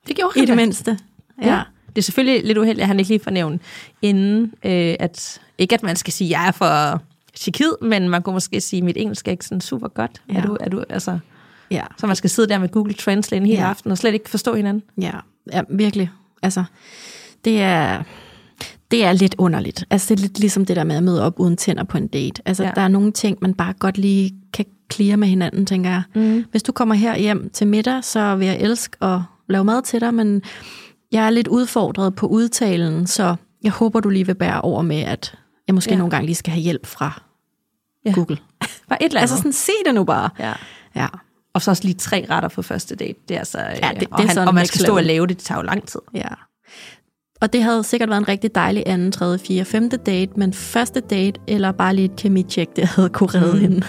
Det 0.09 0.17
gjorde 0.17 0.33
i 0.37 0.41
han 0.41 0.49
det 0.49 0.57
da. 0.57 0.63
mindste. 0.63 0.99
Ja. 1.43 1.55
Ja. 1.55 1.61
Det 1.97 1.99
er 1.99 2.03
selvfølgelig 2.03 2.45
lidt 2.45 2.59
uheldigt, 2.59 2.83
at 2.83 2.87
han 2.89 2.99
ikke 2.99 3.09
lige 3.11 3.21
får 3.21 3.31
nævnt 3.31 3.63
inden, 4.03 4.43
øh, 4.65 4.95
at 5.01 5.41
ikke 5.59 5.75
at 5.75 5.83
man 5.83 5.97
skal 5.97 6.13
sige, 6.13 6.31
jeg 6.41 6.47
er 6.49 6.53
for 6.53 7.03
chikid, 7.37 7.71
men 7.83 8.09
man 8.09 8.23
kunne 8.23 8.33
måske 8.33 8.61
sige, 8.61 8.79
at 8.79 8.85
mit 8.85 8.97
engelsk 8.97 9.29
er 9.29 9.33
ikke 9.33 9.45
sådan 9.45 9.61
super 9.61 9.89
godt. 9.89 10.23
Ja. 10.29 10.35
Er 10.35 10.43
du, 10.43 10.57
er 10.61 10.69
du, 10.69 10.85
altså, 10.89 11.19
ja. 11.71 11.83
så 11.99 12.07
man 12.07 12.17
skal 12.17 12.31
sidde 12.31 12.49
der 12.49 12.59
med 12.59 12.69
Google 12.69 12.95
Translate 12.95 13.41
en 13.41 13.47
hel 13.47 13.57
Ja. 13.57 13.69
aften 13.69 13.91
og 13.91 13.99
slet 13.99 14.15
ikke 14.15 14.31
forstå 14.31 14.55
hinanden. 14.55 14.83
Ja, 15.01 15.13
ja 15.53 15.63
virkelig. 15.69 16.11
Altså, 16.43 16.65
det 17.45 17.63
er, 17.63 18.03
det 18.91 19.05
er 19.05 19.13
lidt 19.13 19.35
underligt. 19.39 19.85
Altså, 19.91 20.15
det 20.15 20.21
er 20.21 20.23
lidt 20.23 20.39
ligesom 20.39 20.65
det 20.67 20.77
der 20.77 20.85
med 20.85 20.97
at 20.97 21.03
møde 21.03 21.23
op 21.27 21.35
uden 21.41 21.57
tænder 21.57 21.85
på 21.85 21.99
en 21.99 22.07
date. 22.07 22.43
Altså, 22.45 22.65
Ja. 22.65 22.71
der 22.75 22.81
er 22.83 22.89
nogle 22.89 23.13
ting, 23.13 23.39
man 23.41 23.55
bare 23.55 23.73
godt 23.73 23.99
lige 23.99 24.35
kan 24.53 24.65
clear 24.93 25.17
med 25.17 25.29
hinanden, 25.29 25.67
tænker 25.67 25.91
jeg. 25.91 26.03
Mm. 26.15 26.45
Hvis 26.51 26.63
du 26.63 26.73
kommer 26.73 26.95
her 26.95 27.17
hjem 27.19 27.51
til 27.51 27.67
middag, 27.67 28.05
så 28.05 28.37
vil 28.37 28.47
jeg 28.47 28.57
elske 28.61 29.05
at 29.05 29.21
lave 29.49 29.65
mad 29.65 29.83
til 29.83 30.01
dig, 30.01 30.15
men 30.15 30.43
jeg 31.13 31.27
er 31.27 31.31
lidt 31.31 31.49
udfordret 31.49 32.15
på 32.15 32.27
udtalen, 32.27 33.07
så 33.07 33.35
jeg 33.65 33.73
håber, 33.73 34.01
du 34.01 34.09
lige 34.09 34.27
vil 34.27 34.35
bære 34.35 34.61
over 34.61 34.83
med, 34.83 35.01
at 35.01 35.35
jeg 35.67 35.75
måske 35.75 35.91
Ja. 35.91 35.97
nogle 35.97 36.11
gange 36.11 36.27
lige 36.27 36.35
skal 36.37 36.53
have 36.53 36.63
hjælp 36.63 36.87
fra 36.87 37.23
Ja. 38.07 38.13
Google. 38.13 38.37
Bare 38.89 39.03
et 39.03 39.07
eller 39.07 39.21
andet. 39.21 39.31
Altså 39.31 39.37
sådan, 39.37 39.53
sig 39.53 39.75
det 39.87 39.95
nu 39.95 40.05
bare. 40.05 40.31
ja. 40.39 40.53
Ja. 40.97 41.07
Og 41.55 41.63
så 41.63 41.71
også 41.71 41.85
lige 41.85 41.95
tre 41.95 42.27
retter 42.31 42.49
på 42.49 42.63
første 42.63 42.95
date. 42.97 43.15
Det 43.29 43.35
er 43.35 43.39
altså, 43.39 43.59
Ja, 43.59 43.67
øh, 43.89 43.91
det- 43.91 44.01
det 44.01 44.09
og, 44.11 44.19
er 44.21 44.27
han, 44.27 44.35
sådan 44.35 44.49
og 44.49 44.55
man 44.55 44.67
skal 44.67 44.81
stå 44.81 44.97
og 44.97 45.03
lave 45.03 45.27
det, 45.27 45.37
det 45.37 45.45
tager 45.45 45.59
jo 45.59 45.63
lang 45.63 45.87
tid. 45.89 46.01
ja. 46.15 46.29
Og 47.41 47.53
det 47.53 47.63
havde 47.63 47.85
sikkert 47.85 48.09
været 48.09 48.21
en 48.21 48.29
rigtig 48.29 48.55
dejlig 48.55 48.83
anden, 48.87 49.13
tredje, 49.13 49.39
fjerde, 49.39 49.65
femte 49.65 49.97
date, 49.97 50.33
men 50.37 50.53
første 50.53 51.01
date, 51.01 51.41
eller 51.49 51.73
bare 51.73 51.95
lige 51.95 52.05
et 52.05 52.17
kemi-check, 52.17 52.77
det 52.77 52.85
havde 52.89 53.09
kunne 53.09 53.29
redde 53.35 53.53
mm. 53.55 53.61
hende. 53.61 53.87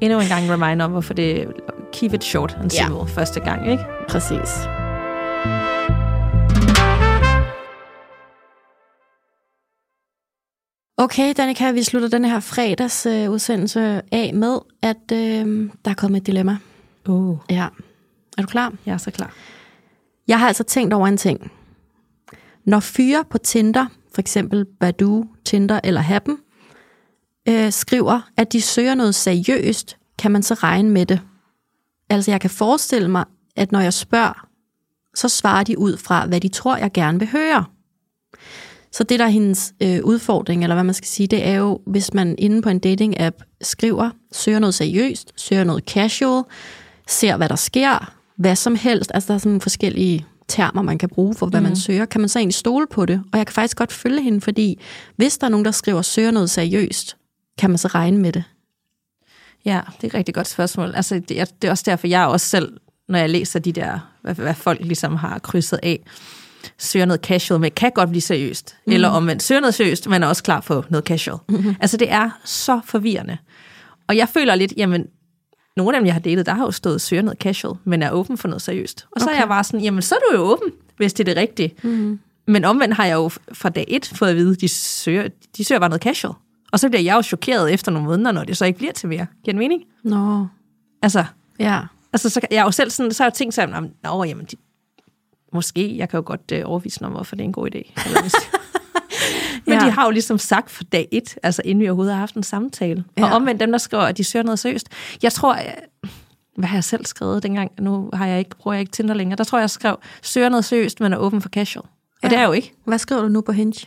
Endnu 0.00 0.20
en 0.20 0.28
gang 0.28 0.50
reminder 0.50 0.84
om, 0.84 0.90
hvorfor 0.90 1.14
det 1.14 1.46
keep 1.92 2.12
it 2.14 2.24
short 2.24 2.56
and 2.60 2.70
simple 2.70 2.96
ja. 2.96 3.04
første 3.04 3.40
gang, 3.40 3.70
ikke? 3.70 3.84
Præcis. 4.08 4.81
Okay, 11.02 11.34
Danika, 11.36 11.70
vi 11.70 11.82
slutter 11.82 12.08
den 12.08 12.24
her 12.24 12.40
fredags 12.40 13.06
øh, 13.06 13.30
udsendelse 13.30 14.02
af 14.12 14.34
med, 14.34 14.58
at 14.82 15.12
øh, 15.12 15.70
der 15.84 15.90
er 15.90 15.94
kommet 15.94 16.20
et 16.20 16.26
dilemma. 16.26 16.58
Uh. 17.08 17.38
Ja. 17.50 17.66
Er 18.38 18.42
du 18.42 18.46
klar? 18.48 18.72
Jeg 18.86 18.92
er 18.92 18.98
så 18.98 19.10
klar. 19.10 19.34
Jeg 20.28 20.38
har 20.38 20.46
altså 20.46 20.64
tænkt 20.64 20.94
over 20.94 21.08
en 21.08 21.16
ting. 21.16 21.52
Når 22.64 22.80
fyre 22.80 23.24
på 23.30 23.38
Tinder, 23.38 23.86
for 24.14 24.20
eksempel 24.20 24.64
Badoo, 24.80 25.24
Tinder 25.44 25.80
eller 25.84 26.00
Happen, 26.00 26.38
øh, 27.48 27.72
skriver, 27.72 28.20
at 28.36 28.52
de 28.52 28.60
søger 28.60 28.94
noget 28.94 29.14
seriøst, 29.14 29.96
kan 30.18 30.30
man 30.30 30.42
så 30.42 30.54
regne 30.54 30.90
med 30.90 31.06
det. 31.06 31.20
Altså 32.10 32.30
jeg 32.30 32.40
kan 32.40 32.50
forestille 32.50 33.10
mig, 33.10 33.24
at 33.56 33.72
når 33.72 33.80
jeg 33.80 33.92
spørger, 33.92 34.46
så 35.14 35.28
svarer 35.28 35.64
de 35.64 35.78
ud 35.78 35.96
fra, 35.96 36.26
hvad 36.26 36.40
de 36.40 36.48
tror, 36.48 36.76
jeg 36.76 36.92
gerne 36.92 37.18
vil 37.18 37.28
høre. 37.28 37.64
Så 38.92 39.04
det, 39.04 39.18
der 39.18 39.24
er 39.24 39.28
hendes 39.28 39.74
øh, 39.82 40.00
udfordring, 40.04 40.62
eller 40.62 40.74
hvad 40.74 40.84
man 40.84 40.94
skal 40.94 41.06
sige, 41.08 41.26
det 41.26 41.46
er 41.46 41.54
jo, 41.54 41.80
hvis 41.86 42.14
man 42.14 42.34
inde 42.38 42.62
på 42.62 42.68
en 42.68 42.80
dating-app 42.86 43.56
skriver, 43.62 44.10
søger 44.32 44.58
noget 44.58 44.74
seriøst, 44.74 45.32
søger 45.36 45.64
noget 45.64 45.84
casual, 45.84 46.44
ser, 47.08 47.36
hvad 47.36 47.48
der 47.48 47.56
sker, 47.56 48.12
hvad 48.36 48.56
som 48.56 48.76
helst. 48.76 49.10
Altså, 49.14 49.28
der 49.28 49.34
er 49.34 49.38
sådan 49.38 49.60
forskellige 49.60 50.26
termer, 50.48 50.82
man 50.82 50.98
kan 50.98 51.08
bruge 51.08 51.34
for, 51.34 51.46
hvad 51.46 51.60
mm. 51.60 51.66
man 51.66 51.76
søger. 51.76 52.04
Kan 52.04 52.20
man 52.20 52.28
så 52.28 52.38
egentlig 52.38 52.54
stole 52.54 52.86
på 52.86 53.06
det? 53.06 53.22
Og 53.32 53.38
jeg 53.38 53.46
kan 53.46 53.54
faktisk 53.54 53.76
godt 53.76 53.92
følge 53.92 54.22
hende, 54.22 54.40
fordi 54.40 54.80
hvis 55.16 55.38
der 55.38 55.46
er 55.46 55.50
nogen, 55.50 55.64
der 55.64 55.70
skriver, 55.70 56.02
søger 56.02 56.30
noget 56.30 56.50
seriøst, 56.50 57.16
kan 57.58 57.70
man 57.70 57.78
så 57.78 57.88
regne 57.88 58.18
med 58.18 58.32
det? 58.32 58.44
Ja, 59.64 59.80
det 59.96 60.04
er 60.04 60.08
et 60.08 60.14
rigtig 60.14 60.34
godt 60.34 60.48
spørgsmål. 60.48 60.92
Altså, 60.94 61.20
det, 61.28 61.40
er, 61.40 61.44
det 61.44 61.68
er 61.68 61.70
også 61.70 61.84
derfor, 61.86 62.06
jeg 62.06 62.26
også 62.26 62.46
selv, 62.46 62.72
når 63.08 63.18
jeg 63.18 63.30
læser 63.30 63.58
de 63.58 63.72
der, 63.72 63.98
hvad, 64.22 64.34
hvad 64.34 64.54
folk 64.54 64.80
ligesom 64.80 65.16
har 65.16 65.38
krydset 65.38 65.80
af, 65.82 66.00
søger 66.82 67.06
noget 67.06 67.20
casual 67.20 67.60
med, 67.60 67.70
kan 67.70 67.90
godt 67.94 68.08
blive 68.10 68.22
seriøst. 68.22 68.76
Mm. 68.86 68.92
Eller 68.92 69.08
omvendt, 69.08 69.42
søger 69.42 69.60
noget 69.60 69.74
seriøst, 69.74 70.08
men 70.08 70.22
er 70.22 70.26
også 70.26 70.42
klar 70.42 70.60
på 70.60 70.84
noget 70.90 71.04
casual. 71.04 71.38
Mm-hmm. 71.48 71.74
Altså, 71.80 71.96
det 71.96 72.10
er 72.12 72.30
så 72.44 72.80
forvirrende. 72.84 73.38
Og 74.08 74.16
jeg 74.16 74.28
føler 74.28 74.54
lidt, 74.54 74.72
jamen, 74.76 75.06
nogle 75.76 75.96
af 75.96 76.00
dem, 76.00 76.06
jeg 76.06 76.14
har 76.14 76.20
datet, 76.20 76.46
der 76.46 76.54
har 76.54 76.64
jo 76.64 76.70
stået 76.70 77.00
søger 77.00 77.22
noget 77.22 77.38
casual, 77.38 77.76
men 77.84 78.02
er 78.02 78.10
åben 78.10 78.38
for 78.38 78.48
noget 78.48 78.62
seriøst. 78.62 79.06
Og 79.10 79.20
så 79.20 79.26
okay. 79.26 79.34
er 79.34 79.40
jeg 79.40 79.48
bare 79.48 79.64
sådan, 79.64 79.80
jamen, 79.80 80.02
så 80.02 80.14
er 80.14 80.18
du 80.18 80.36
jo 80.36 80.42
åben, 80.42 80.70
hvis 80.96 81.12
det 81.12 81.28
er 81.28 81.34
det 81.34 81.36
rigtige. 81.36 81.74
Mm. 81.82 82.20
Men 82.46 82.64
omvendt 82.64 82.94
har 82.94 83.04
jeg 83.04 83.14
jo 83.14 83.28
fra 83.52 83.68
dag 83.68 83.84
et 83.88 84.12
fået 84.14 84.28
at 84.28 84.36
vide, 84.36 84.54
de 84.54 84.68
søger, 84.68 85.28
de 85.56 85.64
søger 85.64 85.78
bare 85.78 85.88
noget 85.88 86.02
casual. 86.02 86.34
Og 86.72 86.80
så 86.80 86.88
bliver 86.88 87.02
jeg 87.02 87.16
jo 87.16 87.22
chokeret 87.22 87.72
efter 87.72 87.92
nogle 87.92 88.08
måneder, 88.08 88.32
når 88.32 88.44
det 88.44 88.56
så 88.56 88.64
ikke 88.64 88.78
bliver 88.78 88.92
til 88.92 89.08
mere. 89.08 89.26
Giver 89.44 89.52
det 89.52 89.58
mening? 89.58 89.82
Nå, 90.04 90.46
Altså, 91.02 91.24
ja. 91.58 91.80
altså 92.12 92.28
så, 92.28 92.40
jeg 92.50 92.58
er 92.58 92.62
jo 92.64 92.70
selv 92.70 92.90
sådan, 92.90 93.12
så 93.12 93.22
har 93.22 93.28
jeg 93.28 93.34
tænkt 93.34 93.54
sådan, 93.54 93.90
nå, 94.02 94.24
jamen, 94.24 94.46
de, 94.50 94.56
måske, 95.52 95.96
jeg 95.98 96.08
kan 96.08 96.18
jo 96.18 96.22
godt 96.26 96.52
øh, 96.52 96.62
overvise 96.64 96.98
dem 97.00 97.06
om, 97.06 97.12
hvorfor 97.12 97.36
det 97.36 97.42
er 97.42 97.46
en 97.46 97.52
god 97.52 97.68
idé. 97.74 97.78
Eller 98.06 98.20
hvis- 98.20 98.34
Men 99.66 99.78
Ja. 99.78 99.84
de 99.86 99.90
har 99.90 100.04
jo 100.04 100.10
ligesom 100.10 100.38
sagt 100.38 100.70
fra 100.70 100.84
dag 100.92 101.08
et, 101.12 101.38
altså 101.42 101.62
inden 101.64 101.82
vi 101.82 101.88
overhovedet 101.88 102.14
har 102.14 102.20
haft 102.20 102.34
en 102.34 102.42
samtale. 102.42 103.04
Ja. 103.18 103.22
Og 103.22 103.28
Ja. 103.28 103.34
omvendt 103.36 103.60
dem, 103.60 103.70
der 103.72 103.78
skriver, 103.78 104.02
at 104.02 104.16
de 104.18 104.24
søger 104.24 104.42
noget 104.42 104.58
seriøst. 104.58 104.88
Jeg 105.22 105.32
tror, 105.32 105.54
jeg, 105.54 105.74
hvad 106.56 106.68
har 106.68 106.76
jeg 106.76 106.84
selv 106.84 107.06
skrevet 107.06 107.42
dengang? 107.42 107.70
Nu 107.80 108.10
har 108.12 108.26
jeg 108.26 108.38
ikke, 108.38 108.50
bruger 108.56 108.74
jeg 108.74 108.80
ikke 108.80 108.92
Tinder 108.92 109.14
længere. 109.14 109.36
Der 109.36 109.44
tror 109.44 109.58
jeg, 109.58 109.62
jeg 109.62 109.70
skrev, 109.70 109.96
søger 110.22 110.48
noget 110.48 110.64
seriøst, 110.64 111.00
men 111.00 111.12
er 111.12 111.16
åben 111.16 111.40
for 111.42 111.48
casual. 111.48 111.84
Og 111.84 111.90
Ja. 112.22 112.28
det 112.28 112.38
er 112.38 112.42
jo 112.44 112.52
ikke. 112.52 112.72
Hvad 112.84 112.98
skriver 112.98 113.22
du 113.22 113.28
nu 113.28 113.40
på 113.40 113.52
Hinge? 113.52 113.86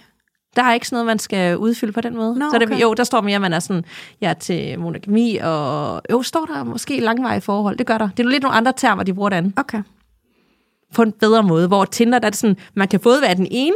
Der 0.56 0.64
er 0.64 0.74
ikke 0.74 0.88
sådan 0.88 0.96
noget, 0.96 1.06
man 1.06 1.20
skal 1.20 1.58
udfylde 1.58 1.94
på 1.94 2.02
den 2.02 2.16
måde. 2.16 2.40
Nå, 2.40 2.46
så 2.52 2.58
det, 2.60 2.68
okay. 2.68 2.82
jo, 2.82 2.94
der 2.94 3.04
står 3.04 3.22
mere, 3.22 3.36
at 3.36 3.42
man 3.42 3.54
er 3.54 3.60
sådan, 3.60 3.86
jeg 4.22 4.30
er 4.30 4.34
til 4.34 4.80
monogami, 4.80 5.38
og 5.44 6.02
jo, 6.12 6.22
står 6.24 6.46
der 6.46 6.64
måske 6.64 7.00
langvarige 7.00 7.42
forhold. 7.42 7.78
Det 7.78 7.86
gør 7.88 7.98
der. 7.98 8.10
Det 8.18 8.26
er 8.26 8.30
lidt 8.30 8.44
nogle 8.44 8.58
andre 8.58 8.74
termer, 8.78 9.04
de 9.04 9.14
bruger 9.14 9.30
derinde. 9.30 9.54
Okay. 9.58 9.82
På 10.96 11.02
en 11.02 11.12
bedre 11.12 11.44
måde, 11.44 11.68
hvor 11.68 11.86
Tinder, 11.86 12.20
der 12.20 12.26
er 12.26 12.30
det 12.30 12.40
sådan, 12.40 12.58
man 12.74 12.88
kan 12.88 13.00
både 13.00 13.22
være 13.22 13.36
den 13.36 13.48
ene, 13.52 13.76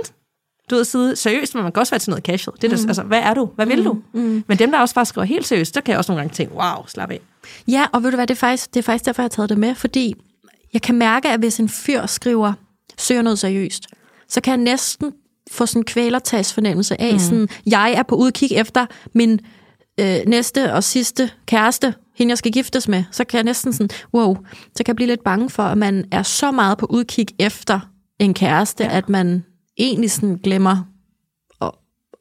du 0.69 0.75
ved, 0.75 0.83
side 0.83 1.15
seriøst, 1.15 1.55
men 1.55 1.63
man 1.63 1.71
kan 1.71 1.79
også 1.79 1.91
være 1.91 1.99
til 1.99 2.09
noget 2.09 2.25
casual. 2.25 2.57
Det 2.61 2.73
er 2.73 2.77
mm. 2.77 2.87
altså, 2.87 3.03
hvad 3.03 3.19
er 3.19 3.33
du? 3.33 3.49
Hvad 3.55 3.65
vil 3.65 3.85
du? 3.85 3.97
Mm. 4.13 4.43
Men 4.47 4.59
dem, 4.59 4.71
der 4.71 4.79
også 4.79 4.95
bare 4.95 5.05
skriver 5.05 5.25
helt 5.25 5.47
seriøst, 5.47 5.75
der 5.75 5.81
kan 5.81 5.91
jeg 5.91 5.97
også 5.97 6.11
nogle 6.11 6.21
gange 6.21 6.35
tænke, 6.35 6.53
wow, 6.53 6.85
slap 6.87 7.11
af. 7.11 7.19
Ja, 7.67 7.85
og 7.91 8.03
ved 8.03 8.11
du 8.11 8.17
hvad, 8.17 8.27
det 8.27 8.33
er 8.33 8.39
faktisk, 8.39 8.73
det 8.73 8.79
er 8.79 8.83
faktisk 8.83 9.05
derfor, 9.05 9.21
jeg 9.21 9.23
har 9.23 9.29
taget 9.29 9.49
det 9.49 9.57
med, 9.57 9.75
fordi 9.75 10.15
jeg 10.73 10.81
kan 10.81 10.95
mærke, 10.95 11.29
at 11.29 11.39
hvis 11.39 11.59
en 11.59 11.69
fyr 11.69 12.05
skriver, 12.05 12.53
søger 12.97 13.21
noget 13.21 13.39
seriøst, 13.39 13.87
så 14.27 14.41
kan 14.41 14.51
jeg 14.51 14.57
næsten 14.57 15.13
få 15.51 15.65
sådan 15.65 15.79
en 15.79 15.83
kvælertags 15.85 16.53
fornemmelse 16.53 17.01
af, 17.01 17.13
mm. 17.13 17.19
sådan, 17.19 17.49
jeg 17.65 17.93
er 17.93 18.03
på 18.03 18.15
udkig 18.15 18.51
efter 18.51 18.85
min 19.13 19.39
øh, 19.99 20.27
næste 20.27 20.73
og 20.73 20.83
sidste 20.83 21.29
kæreste, 21.45 21.93
hende 22.15 22.31
jeg 22.31 22.37
skal 22.37 22.51
giftes 22.51 22.87
med, 22.87 23.03
så 23.11 23.23
kan 23.23 23.37
jeg 23.37 23.43
næsten 23.43 23.73
sådan, 23.73 23.89
wow, 24.13 24.37
så 24.75 24.83
kan 24.83 24.87
jeg 24.87 24.95
blive 24.95 25.07
lidt 25.07 25.23
bange 25.23 25.49
for, 25.49 25.63
at 25.63 25.77
man 25.77 26.05
er 26.11 26.23
så 26.23 26.51
meget 26.51 26.77
på 26.77 26.85
udkig 26.89 27.27
efter 27.39 27.79
en 28.19 28.33
kæreste, 28.33 28.83
ja. 28.83 28.97
at 28.97 29.09
man 29.09 29.43
egentlig 29.77 30.11
sådan 30.11 30.35
glemmer 30.43 30.87
at, 31.61 31.71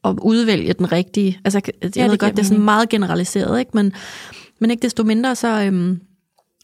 at 0.04 0.16
udvælge 0.22 0.72
den 0.72 0.92
rigtige. 0.92 1.40
Altså, 1.44 1.60
jeg, 1.82 1.96
Ja, 1.96 2.06
ved 2.06 2.18
godt, 2.18 2.36
det 2.36 2.42
er 2.42 2.46
sådan 2.46 2.64
meget 2.64 2.88
generaliseret, 2.88 3.58
ikke? 3.58 3.70
Men, 3.74 3.92
men 4.58 4.70
ikke 4.70 4.82
desto 4.82 5.04
mindre, 5.04 5.36
så, 5.36 5.62
øhm, 5.62 6.00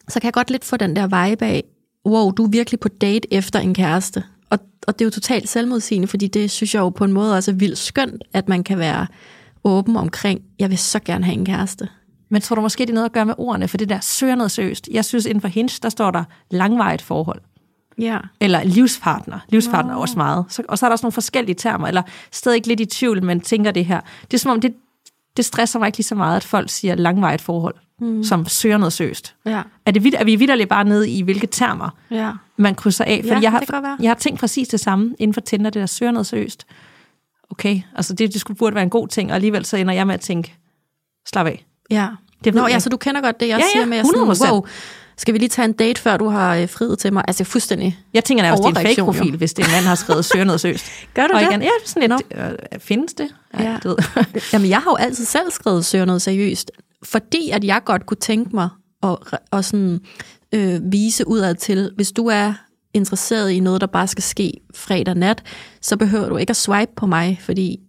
så 0.09 0.21
kan 0.21 0.27
jeg 0.27 0.33
godt 0.33 0.51
lidt 0.51 0.65
få 0.65 0.77
den 0.77 0.97
der 0.97 1.27
vibe 1.27 1.45
af, 1.45 1.65
wow, 2.07 2.31
du 2.31 2.45
er 2.45 2.49
virkelig 2.49 2.81
på 2.81 2.89
date 2.89 3.35
efter 3.35 3.59
en 3.59 3.75
kæreste. 3.75 4.23
Og, 4.51 4.59
og 4.87 4.99
det 4.99 5.05
er 5.05 5.07
jo 5.07 5.11
totalt 5.11 5.49
selvmodsigende, 5.49 6.09
fordi 6.09 6.27
det 6.27 6.51
synes 6.51 6.75
jeg 6.75 6.81
jo 6.81 6.89
på 6.89 7.05
en 7.05 7.13
måde 7.13 7.37
også 7.37 7.51
er 7.51 7.55
vildt 7.55 7.79
skønt, 7.79 8.23
at 8.33 8.49
man 8.49 8.65
kan 8.65 8.79
være 8.79 9.07
åben 9.65 9.97
omkring, 9.97 10.41
jeg 10.59 10.71
vil 10.71 10.79
så 10.79 10.99
gerne 11.05 11.25
have 11.25 11.35
en 11.35 11.45
kæreste. 11.45 11.89
Men 12.29 12.41
tror 12.43 12.57
du 12.57 12.63
måske, 12.63 12.81
det 12.83 12.91
er 12.91 12.95
noget 12.95 13.05
at 13.05 13.13
gøre 13.13 13.25
med 13.27 13.35
ordene, 13.39 13.69
for 13.69 13.77
det 13.77 13.89
der 13.89 14.01
søger 14.01 14.35
noget 14.35 14.51
seriøst. 14.51 14.89
Jeg 14.93 15.05
synes, 15.05 15.27
inden 15.27 15.41
for 15.41 15.49
Hinge, 15.49 15.79
der 15.83 15.89
står 15.89 16.11
der 16.11 16.25
langvarigt 16.51 17.03
forhold. 17.03 17.41
Ja. 17.99 18.19
Eller 18.41 18.65
livspartner. 18.65 19.39
Livspartner 19.49 19.93
er 19.95 19.99
også 19.99 20.17
meget. 20.17 20.45
Så, 20.49 20.63
og 20.69 20.79
så 20.79 20.87
er 20.87 20.89
der 20.91 20.93
også 20.93 21.05
nogle 21.05 21.13
forskellige 21.13 21.55
termer, 21.55 21.89
eller 21.89 22.03
stadig 22.33 22.57
ikke 22.57 22.69
lidt 22.69 22.81
i 22.81 22.85
tvivl, 22.87 23.23
men 23.25 23.41
tænker 23.41 23.71
det 23.71 23.85
her. 23.85 24.01
Det 24.23 24.35
er 24.35 24.39
som 24.39 24.51
om, 24.51 24.61
det, 24.61 24.75
det 25.37 25.45
stresser 25.45 25.79
mig 25.79 25.87
ikke 25.87 25.99
lige 25.99 26.05
så 26.05 26.15
meget, 26.15 26.37
at 26.37 26.45
folk 26.45 26.71
siger 26.71 26.95
langvarigt 26.95 27.43
forhold, 27.43 27.75
mm. 28.01 28.25
som 28.25 28.47
søger 28.47 28.79
noget 28.79 28.93
seriøst. 28.93 29.35
Ja. 29.47 29.63
Er, 29.87 29.91
det, 29.91 30.05
vid- 30.05 30.15
er 30.21 30.25
vi 30.25 30.37
vidderligt 30.37 30.69
bare 30.69 30.85
nede 30.85 31.11
i, 31.11 31.23
hvilke 31.23 31.47
termer 31.47 31.91
Ja. 32.11 32.33
man 32.57 32.75
krydser 32.75 33.05
af? 33.05 33.19
Fordi 33.23 33.29
Ja, 33.35 33.41
jeg, 33.41 33.51
har, 33.51 33.97
jeg 34.01 34.11
har 34.11 34.15
tænkt 34.15 34.41
præcis 34.41 34.69
det 34.69 34.81
samme 34.81 35.15
inden 35.19 35.35
for 35.35 35.41
Tinder, 35.41 35.71
det 35.71 35.81
der 35.81 35.87
søger 35.87 36.13
noget 36.13 36.27
seriøst. 36.27 36.67
Okay, 37.55 37.81
altså 37.97 38.15
det, 38.15 38.33
det 38.33 38.41
skulle 38.41 38.59
burde 38.59 38.75
være 38.75 38.85
en 38.85 38.91
god 38.91 39.09
ting, 39.09 39.31
og 39.31 39.35
alligevel 39.35 39.65
så 39.65 39.77
ender 39.77 39.95
jeg 39.95 40.07
med 40.07 40.15
at 40.15 40.21
tænke, 40.21 40.55
slap 41.29 41.47
af. 41.47 41.65
Ja. 41.91 42.09
Det 42.45 42.55
Nå, 42.55 42.67
ja, 42.67 42.79
så 42.79 42.89
du 42.89 42.97
kender 42.97 43.21
godt 43.21 43.41
det, 43.41 43.49
jeg 43.49 43.59
Ja, 43.59 43.65
ja, 43.65 43.71
siger 43.73 43.87
med, 43.87 43.99
at 43.99 44.07
sådan, 44.07 44.49
100%. 44.49 44.53
wow, 44.53 44.67
skal 45.17 45.35
vi 45.35 45.39
lige 45.39 45.49
tage 45.49 45.65
en 45.65 45.73
date, 45.73 46.01
før 46.01 46.17
du 46.17 46.29
har 46.29 46.57
øh, 46.57 46.69
friet 46.69 46.99
til 46.99 47.13
mig? 47.13 47.25
Altså 47.29 47.45
fuldstændig. 47.45 47.99
Jeg 48.15 48.25
tænker 48.25 48.43
nærmest, 48.45 48.63
det 48.63 48.77
er 48.77 48.81
en 48.81 48.87
fake-profil, 48.87 49.37
hvis 49.37 49.55
det 49.55 49.63
er 49.63 49.67
en 49.69 49.73
mand, 49.73 49.85
har 49.85 49.95
skrevet 49.95 50.25
søger 50.33 50.45
noget 50.45 50.61
seriøst. 50.61 50.87
Gør 51.15 51.27
du 51.27 51.35
og 51.35 51.41
det? 51.41 51.49
Igen, 51.49 51.63
ja, 51.63 51.69
sådan 51.85 52.11
lidt, 52.11 52.23
øh, 52.75 52.81
findes 52.81 53.15
det? 53.15 53.29
Ja. 53.59 53.63
Ja. 53.71 53.79
Du 53.85 53.89
ved. 53.89 53.97
Jamen, 54.53 54.69
jeg 54.69 54.79
har 54.79 54.91
jo 54.91 54.97
altid 54.97 55.25
selv 55.25 55.51
skrevet 55.51 55.85
søger 55.85 56.05
noget 56.05 56.23
seriøst, 56.23 56.71
fordi 57.03 57.51
at 57.51 57.65
jeg 57.65 57.81
godt 57.85 58.07
kunne 58.07 58.17
tænke 58.21 58.51
mig 58.57 58.69
at, 59.03 59.17
at 59.53 59.65
sådan, 59.65 60.01
øh, 60.55 60.81
vise 60.93 61.29
udad 61.29 61.55
til, 61.55 61.93
hvis 61.97 62.13
du 62.13 62.27
er 62.27 62.53
interesseret 62.95 63.51
i 63.51 63.61
noget, 63.61 63.81
der 63.81 63.87
bare 63.87 64.07
skal 64.07 64.23
ske 64.23 64.53
fredag 64.75 65.15
nat, 65.15 65.43
så 65.81 65.97
behøver 65.97 66.29
du 66.29 66.37
ikke 66.37 66.51
at 66.51 66.57
swipe 66.57 66.93
på 66.97 67.07
mig, 67.07 67.39
fordi 67.43 67.81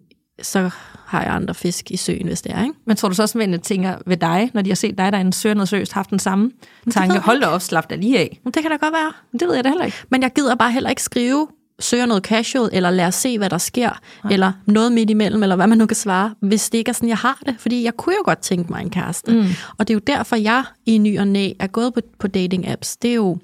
så 0.42 0.70
har 1.06 1.24
jeg 1.24 1.34
andre 1.34 1.54
fisk 1.54 1.92
i 1.92 1.98
søen, 1.98 2.28
hvis 2.28 2.42
det 2.42 2.52
er, 2.52 2.64
ikke? 2.64 2.76
Men 2.86 2.96
tror 2.96 3.10
du 3.10 3.16
så 3.16 3.22
også, 3.22 3.40
at 3.40 3.62
tænker 3.62 3.96
ved 4.06 4.18
dig, 4.18 4.52
når 4.54 4.62
de 4.62 4.70
har 4.70 4.76
set 4.76 4.98
dig, 4.98 5.12
der 5.12 5.18
er 5.18 5.22
en 5.22 5.32
søger 5.32 5.54
noget 5.56 5.70
seriøst, 5.70 5.94
haft 5.94 6.10
den 6.10 6.20
samme 6.20 6.52
tanke, 6.92 7.20
hold 7.20 7.42
da 7.42 7.48
op, 7.48 7.62
slap 7.62 7.90
da 7.90 7.96
lige 7.96 8.20
af. 8.20 8.40
Men 8.44 8.54
det 8.54 8.62
kan 8.62 8.72
da 8.72 8.78
godt 8.78 8.94
være. 8.94 9.12
Men 9.32 9.40
det 9.40 9.48
ved 9.48 9.56
jeg 9.56 9.64
da 9.64 9.70
heller 9.70 9.86
ikke. 9.86 9.98
Men 10.10 10.22
jeg 10.22 10.32
gider 10.36 10.56
bare 10.56 10.72
heller 10.72 10.90
ikke 10.90 11.04
skrive, 11.04 11.48
søger 11.80 12.06
noget 12.06 12.24
casual, 12.24 12.70
eller 12.74 12.90
lad 12.90 13.06
os 13.06 13.16
se, 13.16 13.38
hvad 13.38 13.50
der 13.50 13.58
sker, 13.58 13.90
ja. 14.24 14.30
eller 14.30 14.52
noget 14.66 14.92
midt 14.92 15.10
imellem, 15.10 15.44
eller 15.44 15.56
hvad 15.56 15.68
man 15.68 15.78
nu 15.78 15.86
kan 15.86 15.96
svare, 15.96 16.36
hvis 16.40 16.70
det 16.70 16.78
ikke 16.78 16.90
er 16.90 16.94
sådan, 16.94 17.10
jeg 17.10 17.18
har 17.18 17.40
det. 17.46 17.56
Fordi 17.60 17.84
jeg 17.84 17.94
kunne 17.98 18.16
jo 18.16 18.22
godt 18.26 18.40
tænke 18.40 18.72
mig 18.72 18.82
en 18.82 18.90
kæreste. 18.90 19.32
Mm. 19.32 19.46
Og 19.78 19.88
det 19.88 19.94
er 19.94 19.96
jo 19.96 20.02
derfor, 20.08 20.36
jeg 20.36 20.64
i 20.86 20.98
ny 20.98 21.20
og 21.20 21.28
næ 21.28 21.52
er 21.60 21.68
gået 21.68 21.94
på, 21.94 22.02
på 22.20 22.28
dating-apps. 22.28 22.98
Det 23.02 23.10
er 23.10 23.16
jo, 23.16 23.38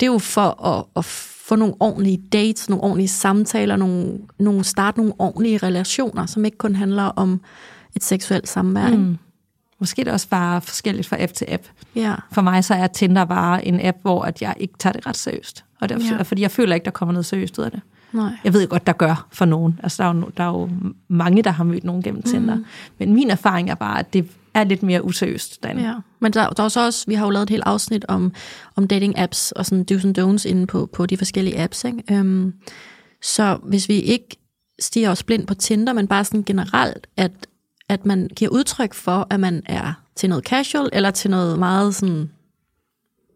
det 0.00 0.06
er 0.06 0.12
jo 0.12 0.18
for 0.18 0.64
at, 0.66 0.84
at 0.96 1.04
få 1.04 1.56
nogle 1.56 1.74
ordentlige 1.80 2.22
dates, 2.32 2.68
nogle 2.68 2.84
ordentlige 2.84 3.08
samtaler, 3.08 3.76
nogle, 3.76 4.18
nogle 4.38 4.64
starte 4.64 4.98
nogle 4.98 5.12
ordentlige 5.18 5.58
relationer, 5.58 6.26
som 6.26 6.44
ikke 6.44 6.58
kun 6.58 6.74
handler 6.74 7.02
om 7.02 7.40
et 7.96 8.04
seksuelt 8.04 8.48
samvær. 8.48 8.88
Mm. 8.88 9.18
Måske 9.78 10.00
er 10.02 10.04
det 10.04 10.12
også 10.12 10.28
bare 10.28 10.60
forskelligt 10.60 11.08
fra 11.08 11.22
app 11.22 11.32
til 11.32 11.46
app. 11.50 11.62
Ja. 11.94 12.14
For 12.32 12.42
mig 12.42 12.64
så 12.64 12.74
er 12.74 12.86
Tinder 12.86 13.24
bare 13.24 13.66
en 13.66 13.86
app, 13.86 13.98
hvor 14.02 14.22
at 14.22 14.42
jeg 14.42 14.54
ikke 14.60 14.74
tager 14.78 14.92
det 14.92 15.06
ret 15.06 15.16
seriøst. 15.16 15.64
Og 15.80 15.88
det 15.88 15.94
er, 15.94 16.04
Ja. 16.10 16.14
ja. 16.16 16.22
fordi 16.22 16.42
jeg 16.42 16.50
føler 16.50 16.74
ikke, 16.74 16.84
der 16.84 16.90
kommer 16.90 17.12
noget 17.12 17.26
seriøst 17.26 17.58
ud 17.58 17.64
af 17.64 17.70
det. 17.70 17.80
Nej. 18.12 18.30
Jeg 18.44 18.52
ved 18.52 18.66
godt, 18.68 18.86
der 18.86 18.92
gør 18.92 19.26
for 19.32 19.44
nogen. 19.44 19.80
Altså, 19.82 20.02
der 20.02 20.08
er 20.08 20.14
jo, 20.14 20.30
der 20.36 20.44
er 20.44 20.48
jo 20.48 20.70
mange, 21.08 21.42
der 21.42 21.50
har 21.50 21.64
mødt 21.64 21.84
nogen 21.84 22.02
gennem 22.02 22.22
Tinder. 22.22 22.54
Mm. 22.54 22.64
Men 22.98 23.14
min 23.14 23.30
erfaring 23.30 23.70
er 23.70 23.74
bare, 23.74 23.98
at 23.98 24.12
det 24.12 24.26
er 24.54 24.64
lidt 24.64 24.82
mere 24.82 25.04
useriøst 25.04 25.62
derinde. 25.62 25.82
Ja, 25.82 25.94
men 26.20 26.32
der, 26.32 26.48
der 26.48 26.62
er 26.62 26.68
så 26.68 26.84
også, 26.84 27.04
vi 27.08 27.14
har 27.14 27.26
jo 27.26 27.30
lavet 27.30 27.42
et 27.42 27.50
helt 27.50 27.62
afsnit 27.66 28.04
om, 28.08 28.32
om 28.76 28.88
dating 28.88 29.18
apps 29.18 29.52
og 29.52 29.66
sådan 29.66 29.86
do's 29.90 30.06
and 30.06 30.18
don'ts 30.18 30.48
inde 30.48 30.66
på, 30.66 30.86
på 30.86 31.06
de 31.06 31.16
forskellige 31.16 31.60
apps. 31.60 31.84
Ikke? 31.84 32.02
Øhm, 32.10 32.54
så 33.22 33.58
hvis 33.62 33.88
vi 33.88 34.00
ikke 34.00 34.36
stiger 34.80 35.10
os 35.10 35.22
blind 35.22 35.46
på 35.46 35.54
Tinder, 35.54 35.92
men 35.92 36.08
bare 36.08 36.24
sådan 36.24 36.42
generelt, 36.42 37.06
at, 37.16 37.32
at 37.88 38.06
man 38.06 38.30
giver 38.36 38.50
udtryk 38.50 38.94
for, 38.94 39.26
at 39.30 39.40
man 39.40 39.62
er 39.66 39.92
til 40.16 40.28
noget 40.28 40.44
casual, 40.44 40.88
eller 40.92 41.10
til 41.10 41.30
noget 41.30 41.58
meget 41.58 41.94
sådan 41.94 42.30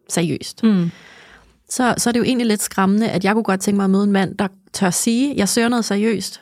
seriøst. 0.09 0.63
Mm. 0.63 0.91
Så, 1.69 1.95
så 1.97 2.09
er 2.09 2.11
det 2.11 2.19
jo 2.19 2.23
egentlig 2.23 2.47
lidt 2.47 2.61
skræmmende, 2.61 3.09
at 3.09 3.23
jeg 3.23 3.33
kunne 3.33 3.43
godt 3.43 3.61
tænke 3.61 3.75
mig 3.75 3.83
at 3.83 3.89
møde 3.89 4.03
en 4.03 4.11
mand, 4.11 4.37
der 4.37 4.47
tør 4.73 4.89
sige, 4.89 5.33
jeg 5.37 5.49
søger 5.49 5.69
noget 5.69 5.85
seriøst. 5.85 6.41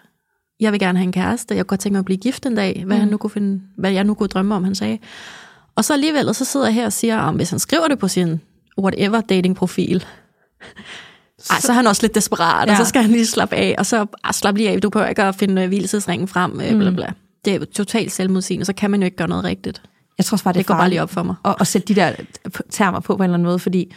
Jeg 0.59 0.71
vil 0.71 0.79
gerne 0.79 0.97
have 0.99 1.05
en 1.05 1.11
kæreste. 1.11 1.55
Jeg 1.55 1.63
kunne 1.63 1.69
godt 1.69 1.79
tænke 1.79 1.93
mig 1.93 1.99
at 1.99 2.05
blive 2.05 2.17
gift 2.17 2.45
en 2.45 2.55
dag. 2.55 2.83
Hvad, 2.85 2.95
mm. 2.95 2.99
han 2.99 3.09
nu 3.09 3.17
kunne 3.17 3.29
finde, 3.29 3.61
hvad 3.77 3.91
jeg 3.91 4.03
nu 4.03 4.13
kunne 4.13 4.27
drømme 4.27 4.55
om, 4.55 4.63
han 4.63 4.75
sagde. 4.75 4.97
Og 5.75 5.85
så 5.85 5.93
alligevel, 5.93 6.35
så 6.35 6.45
sidder 6.45 6.65
jeg 6.65 6.73
her 6.73 6.85
og 6.85 6.93
siger, 6.93 7.19
om 7.19 7.35
hvis 7.35 7.49
han 7.49 7.59
skriver 7.59 7.87
det 7.87 7.99
på 7.99 8.07
sin 8.07 8.41
whatever 8.77 9.21
dating-profil, 9.21 10.05
ej, 11.49 11.59
så 11.59 11.71
er 11.71 11.75
han 11.75 11.87
også 11.87 12.03
lidt 12.03 12.15
desperat, 12.15 12.67
ja. 12.67 12.71
og 12.71 12.77
så 12.77 12.85
skal 12.85 13.01
han 13.01 13.11
lige 13.11 13.25
slappe 13.25 13.55
af, 13.55 13.75
og 13.77 13.85
så 13.85 14.05
ah, 14.23 14.33
slap 14.33 14.55
lige 14.55 14.69
af, 14.69 14.81
du 14.81 14.89
behøver 14.89 15.09
ikke 15.09 15.23
at 15.23 15.35
finde 15.35 15.61
øh, 15.61 15.67
hvilesesringen 15.67 16.27
frem, 16.27 16.51
mm. 16.51 16.57
bla 16.57 16.91
bla. 16.91 17.13
Det 17.45 17.55
er 17.55 17.65
totalt 17.65 18.11
selvmodsigende, 18.11 18.65
så 18.65 18.73
kan 18.73 18.91
man 18.91 18.99
jo 18.99 19.05
ikke 19.05 19.17
gøre 19.17 19.27
noget 19.27 19.43
rigtigt. 19.43 19.81
Jeg 20.17 20.25
tror 20.25 20.35
også 20.35 20.43
bare, 20.43 20.53
det, 20.53 20.57
Det 20.57 20.65
går 20.65 20.75
bare 20.75 20.89
lige 20.89 21.01
op 21.01 21.09
for 21.09 21.23
mig. 21.23 21.35
At, 21.45 21.55
at 21.59 21.67
sætte 21.67 21.87
de 21.87 21.95
der 21.95 22.11
termer 22.69 22.99
på 22.99 23.17
på 23.17 23.23
en 23.23 23.23
eller 23.23 23.33
anden 23.33 23.45
måde, 23.45 23.59
fordi 23.59 23.93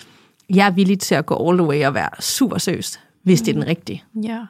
jeg 0.54 0.66
er 0.66 0.70
villig 0.70 1.00
til 1.00 1.14
at 1.14 1.26
gå 1.26 1.48
all 1.48 1.58
the 1.58 1.66
way 1.66 1.86
og 1.86 1.94
være 1.94 2.08
super 2.20 2.58
seriøst, 2.58 3.00
hvis 3.24 3.40
det 3.40 3.48
er 3.48 3.52
den 3.52 3.66
rigtige. 3.66 4.04
Ja. 4.22 4.40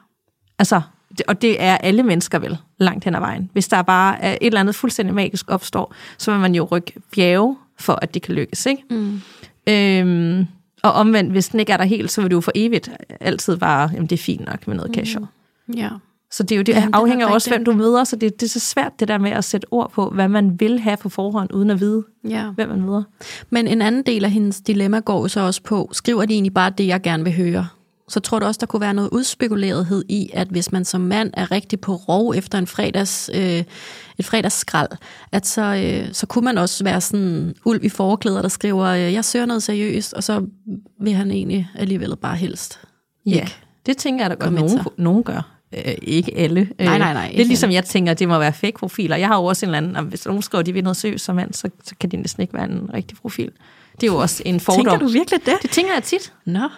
Altså, 0.59 0.81
og 1.29 1.43
det 1.43 1.63
er 1.63 1.77
alle 1.77 2.03
mennesker 2.03 2.39
vel, 2.39 2.59
langt 2.79 3.05
hen 3.05 3.15
ad 3.15 3.21
vejen. 3.21 3.51
Hvis 3.53 3.69
der 3.69 3.83
bare 3.83 4.23
er 4.23 4.33
et 4.33 4.39
eller 4.41 4.61
andet 4.61 4.75
fuldstændig 4.75 5.15
magisk 5.15 5.51
opstår, 5.51 5.95
så 6.19 6.31
vil 6.31 6.41
man 6.41 6.55
jo 6.55 6.65
rykke 6.65 6.93
bjerge 7.13 7.57
for, 7.79 7.99
at 8.03 8.15
det 8.15 8.23
kan 8.23 8.35
lykkes, 8.35 8.67
ikke? 8.67 8.83
Mm. 8.91 9.21
Øhm, 9.69 10.47
og 10.83 10.93
omvendt, 10.93 11.33
hvis 11.33 11.49
den 11.49 11.61
ikke 11.61 11.73
er 11.73 11.77
der 11.77 11.85
helt, 11.85 12.11
så 12.11 12.21
vil 12.21 12.31
du 12.31 12.37
jo 12.37 12.41
for 12.41 12.53
evigt 12.55 12.91
altid 13.21 13.57
bare, 13.57 13.91
jamen 13.93 14.07
det 14.07 14.19
er 14.19 14.23
fint 14.23 14.47
nok 14.47 14.69
med 14.69 14.77
noget 14.77 14.95
casual. 14.95 15.27
Ja. 15.77 15.89
Så 16.31 16.43
det, 16.43 16.53
er 16.53 16.57
jo, 16.57 16.63
det 16.63 16.73
Jamen, 16.73 16.89
det 16.89 16.95
er 16.95 16.99
afhænger 16.99 17.27
nok 17.27 17.35
også, 17.35 17.51
hvem 17.51 17.65
du 17.65 17.73
møder, 17.73 18.05
så 18.05 18.17
det, 18.17 18.41
det 18.41 18.47
er 18.47 18.51
så 18.51 18.61
svært 18.61 19.01
det 19.01 19.09
der 19.09 19.19
med 19.19 19.31
at 19.31 19.45
sætte 19.45 19.67
ord 19.71 19.91
på, 19.93 20.11
hvad 20.11 20.29
man 20.29 20.61
vil 20.61 20.81
have 20.81 20.97
på 20.97 21.09
forhånd, 21.09 21.53
uden 21.55 21.71
at 21.71 21.81
vide, 21.81 22.05
ja. 22.29 22.51
hvem 22.51 22.69
man 22.69 22.83
møder. 22.83 23.03
Men 23.51 23.69
en 23.69 23.83
anden 23.83 24.03
del 24.03 24.25
af 24.25 24.31
hendes 24.31 24.61
dilemma 24.61 24.99
går 25.01 25.27
så 25.27 25.41
også 25.41 25.63
på, 25.63 25.91
skriver 25.93 26.25
de 26.25 26.35
egentlig 26.35 26.55
bare 26.55 26.73
det, 26.79 26.87
jeg 26.87 27.03
gerne 27.03 27.25
vil 27.25 27.37
høre? 27.37 27.69
Så 28.09 28.21
tror 28.21 28.39
du 28.39 28.47
også, 28.47 28.59
der 28.59 28.67
kunne 28.67 28.81
være 28.81 28.95
noget 28.95 29.09
udspekulerethed 29.13 30.05
i, 30.09 30.31
at 30.33 30.49
hvis 30.49 30.73
man 30.73 30.85
som 30.85 31.01
mand 31.01 31.31
er 31.35 31.51
rigtig 31.51 31.81
på 31.81 31.95
rov 31.95 32.35
efter 32.37 32.59
en 32.59 32.67
fredags, 32.67 33.31
øh, 33.35 33.65
et 34.19 34.25
fredagsskrald, 34.25 34.89
at 35.33 35.47
så, 35.47 35.63
øh, 35.63 36.09
så 36.13 36.27
kunne 36.27 36.45
man 36.45 36.59
også 36.59 36.85
være 36.85 37.01
sådan 37.01 37.55
ulv 37.65 37.85
i 37.85 37.89
forklæder, 37.89 38.43
der 38.43 38.49
skriver, 38.49 38.85
øh, 38.85 39.13
jeg 39.13 39.25
søger 39.25 39.47
noget 39.47 39.63
seriøst, 39.63 40.15
og 40.15 40.25
så 40.25 40.47
vil 41.01 41.13
han 41.13 41.31
egentlig 41.31 41.69
alligevel 41.75 42.17
bare 42.17 42.37
helst. 42.37 42.81
Ja, 43.27 43.31
Ikke. 43.31 43.57
det 43.87 43.97
tænker 43.97 44.25
jeg 44.25 44.31
da 44.31 44.35
godt, 44.35 44.55
nogen, 44.55 44.81
nogen 44.97 45.23
gør. 45.23 45.59
Øh, 45.73 45.95
ikke 46.03 46.33
alle. 46.37 46.61
Øh, 46.61 46.87
Nej, 46.87 46.99
nej, 46.99 47.13
nej, 47.13 47.29
Det 47.33 47.41
er 47.41 47.45
ligesom, 47.45 47.71
jeg 47.71 47.85
tænker, 47.85 48.15
det 48.15 48.29
må 48.29 48.39
være 48.39 48.53
fake 48.53 48.79
profiler. 48.79 49.17
Jeg 49.17 49.29
har 49.29 49.37
jo 49.37 49.45
også 49.45 49.67
en 49.67 49.75
eller 49.75 49.89
anden, 49.89 50.09
hvis 50.09 50.27
nogen 50.27 50.43
skriver, 50.43 50.63
de 50.63 50.73
vil 50.73 50.83
noget 50.83 50.97
seriøst 50.97 51.25
som 51.25 51.37
mand, 51.37 51.53
så, 51.55 51.71
så 51.85 51.95
kan 52.01 52.11
det 52.11 52.19
næsten 52.19 52.41
ikke 52.41 52.55
være 52.55 52.65
en 52.65 52.91
rigtig 52.95 53.17
profil. 53.17 53.51
Det 54.01 54.03
er 54.09 54.13
jo 54.13 54.19
også 54.19 54.43
en 54.47 54.61
fordom. 54.61 54.85
Tænker 54.85 54.99
du 54.99 55.07
virkelig 55.07 55.41
det? 55.47 55.55
Det 55.63 55.71
tænker 55.71 55.93
jeg 55.95 56.03
tit. 56.03 56.33
Nå. 56.45 56.69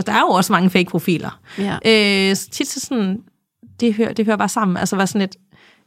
Altså, 0.00 0.12
der 0.12 0.18
er 0.18 0.22
jo 0.22 0.28
også 0.28 0.52
mange 0.52 0.70
fake 0.70 0.90
profiler. 0.90 1.40
Ja. 1.58 1.76
Øh, 2.30 2.36
så 2.36 2.48
tit 2.50 2.68
så 2.68 2.80
sådan, 2.80 3.18
det 3.80 3.94
hører, 3.94 4.12
det 4.12 4.24
hører 4.26 4.36
bare 4.36 4.48
sammen. 4.48 4.76
Altså, 4.76 4.96
var 4.96 5.04
sådan 5.06 5.20
et, 5.22 5.36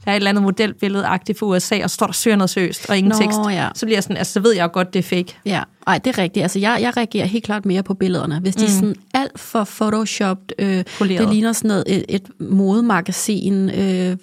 der 0.05 0.11
er 0.11 0.15
et 0.15 0.15
eller 0.15 0.29
andet 0.29 0.43
modelbillede-agtigt 0.43 1.39
for 1.39 1.45
USA, 1.45 1.83
og 1.83 1.89
så 1.89 1.93
står 1.93 2.05
der 2.05 2.13
søger 2.13 2.37
noget 2.37 2.49
seriøst, 2.49 2.89
og 2.89 2.97
ingen 2.97 3.09
Nå, 3.11 3.17
tekst. 3.17 3.39
ja. 3.49 3.69
Så 3.75 3.85
bliver 3.85 3.95
jeg 3.95 4.03
sådan, 4.03 4.17
altså, 4.17 4.33
så 4.33 4.39
ved 4.39 4.53
jeg 4.55 4.71
godt, 4.71 4.93
det 4.93 4.99
er 4.99 5.03
fake. 5.03 5.35
Ja, 5.45 5.63
ej, 5.87 5.97
det 5.97 6.17
er 6.17 6.21
rigtigt. 6.21 6.41
Altså, 6.43 6.59
jeg, 6.59 6.77
jeg 6.81 6.97
reagerer 6.97 7.25
helt 7.25 7.43
klart 7.43 7.65
mere 7.65 7.83
på 7.83 7.93
billederne. 7.93 8.39
Hvis 8.39 8.55
de 8.55 8.65
er 8.65 8.69
sådan 8.69 8.95
alt 9.13 9.39
for 9.39 9.63
photoshopped, 9.63 10.51
øh, 10.59 10.83
Poleret. 10.97 11.21
det 11.21 11.29
ligner 11.29 11.53
sådan 11.53 11.67
noget, 11.67 11.83
et, 11.87 12.05
et 12.09 12.23
modemagasin, 12.39 13.69
øh, 13.69 14.17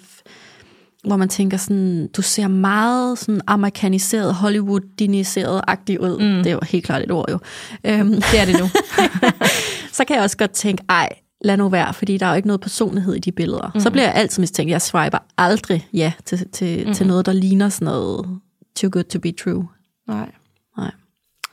hvor 1.03 1.15
man 1.17 1.29
tænker 1.29 1.57
sådan, 1.57 2.07
du 2.07 2.21
ser 2.21 2.47
meget 2.47 3.19
sådan 3.19 3.41
amerikaniseret, 3.47 4.33
Hollywood-diniseret-agtig 4.35 6.01
ud. 6.01 6.17
Mm. 6.19 6.43
Det 6.43 6.47
er 6.47 6.51
jo 6.51 6.59
helt 6.63 6.85
klart 6.85 7.01
et 7.03 7.11
ord 7.11 7.29
jo. 7.31 7.39
Øhm, 7.83 8.09
Det 8.13 8.39
er 8.39 8.45
det 8.45 8.59
nu. 8.59 8.69
så 9.91 10.05
kan 10.05 10.15
jeg 10.15 10.23
også 10.23 10.37
godt 10.37 10.51
tænke, 10.51 10.83
ej, 10.89 11.09
lad 11.41 11.57
nu 11.57 11.69
være, 11.69 11.93
fordi 11.93 12.17
der 12.17 12.25
er 12.25 12.29
jo 12.29 12.35
ikke 12.35 12.47
noget 12.47 12.61
personlighed 12.61 13.13
i 13.13 13.19
de 13.19 13.31
billeder. 13.31 13.71
Mm. 13.73 13.79
Så 13.79 13.91
bliver 13.91 14.05
jeg 14.05 14.13
altid 14.15 14.41
mistænkt, 14.41 14.71
jeg 14.71 14.81
swiper 14.81 15.17
aldrig 15.37 15.87
ja 15.93 16.13
til, 16.25 16.49
til, 16.51 16.87
mm. 16.87 16.93
til 16.93 17.07
noget, 17.07 17.25
der 17.25 17.33
ligner 17.33 17.69
sådan 17.69 17.85
noget 17.85 18.39
too 18.75 18.89
good 18.93 19.03
to 19.03 19.19
be 19.19 19.31
true. 19.31 19.67
Nej. 20.07 20.31
Nej. 20.77 20.91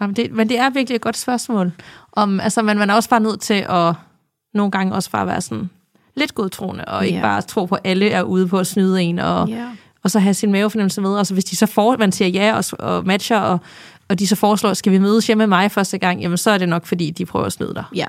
Jamen 0.00 0.16
det, 0.16 0.32
men 0.32 0.48
det 0.48 0.58
er 0.58 0.70
virkelig 0.70 0.94
et 0.96 1.00
godt 1.02 1.16
spørgsmål. 1.16 1.72
Om, 2.12 2.40
altså, 2.40 2.62
man, 2.62 2.78
man 2.78 2.90
er 2.90 2.94
også 2.94 3.08
bare 3.10 3.20
nødt 3.20 3.40
til 3.40 3.66
at 3.68 3.94
nogle 4.54 4.70
gange 4.70 4.94
også 4.94 5.10
bare 5.10 5.26
være 5.26 5.40
sådan 5.40 5.70
lidt 6.16 6.34
godtroende, 6.34 6.84
og 6.84 7.06
ikke 7.06 7.16
Ja. 7.18 7.22
bare 7.24 7.42
tro 7.42 7.64
på, 7.64 7.74
at 7.74 7.80
alle 7.84 8.10
er 8.10 8.22
ude 8.22 8.48
på 8.48 8.58
at 8.58 8.66
snyde 8.66 9.02
en, 9.02 9.18
og, 9.18 9.48
Ja. 9.48 9.66
og 10.04 10.10
så 10.10 10.18
have 10.18 10.34
sin 10.34 10.52
mavefornemmelse 10.52 11.00
med. 11.00 11.10
Og 11.10 11.26
så 11.26 11.34
hvis 11.34 11.44
de 11.44 11.56
så 11.56 11.66
får, 11.66 11.96
man 11.96 12.12
siger 12.12 12.28
ja 12.28 12.56
og, 12.56 12.64
og 12.78 13.06
matcher, 13.06 13.38
og, 13.38 13.58
og 14.08 14.18
de 14.18 14.26
så 14.26 14.36
foreslår, 14.36 14.74
skal 14.74 14.92
vi 14.92 14.98
mødes 14.98 15.26
hjemme 15.26 15.40
med 15.42 15.46
mig 15.46 15.70
første 15.70 15.98
gang, 15.98 16.20
jamen 16.22 16.38
så 16.38 16.50
er 16.50 16.58
det 16.58 16.68
nok, 16.68 16.86
fordi 16.86 17.10
de 17.10 17.26
prøver 17.26 17.46
at 17.46 17.52
snyde 17.52 17.74
dig. 17.74 17.84
Ja. 17.94 18.06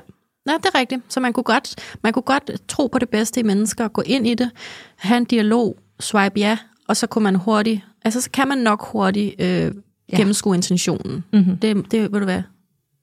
Ja, 0.50 0.56
det 0.56 0.66
er 0.74 0.78
rigtigt. 0.78 1.02
Så 1.08 1.20
man 1.20 1.32
kunne, 1.32 1.44
godt, 1.44 1.74
man 2.02 2.12
kunne 2.12 2.22
godt 2.22 2.50
tro 2.68 2.86
på 2.86 2.98
det 2.98 3.08
bedste 3.08 3.40
i 3.40 3.42
mennesker, 3.42 3.88
gå 3.88 4.02
ind 4.06 4.26
i 4.26 4.34
det, 4.34 4.50
have 4.96 5.16
en 5.16 5.24
dialog, 5.24 5.78
swipe 6.00 6.40
ja, 6.40 6.58
og 6.88 6.96
så 6.96 7.06
kunne 7.06 7.24
man 7.24 7.34
hurtigt, 7.34 7.80
altså 8.04 8.20
så 8.20 8.30
kan 8.30 8.48
man 8.48 8.58
nok 8.58 8.86
hurtigt 8.92 9.40
øh, 9.40 9.72
gennemskue 10.16 10.54
intentionen. 10.54 11.24
Mm-hmm. 11.32 11.56
Det, 11.56 11.90
det, 11.90 12.12
ved 12.12 12.20
du 12.20 12.24
hvad, 12.24 12.42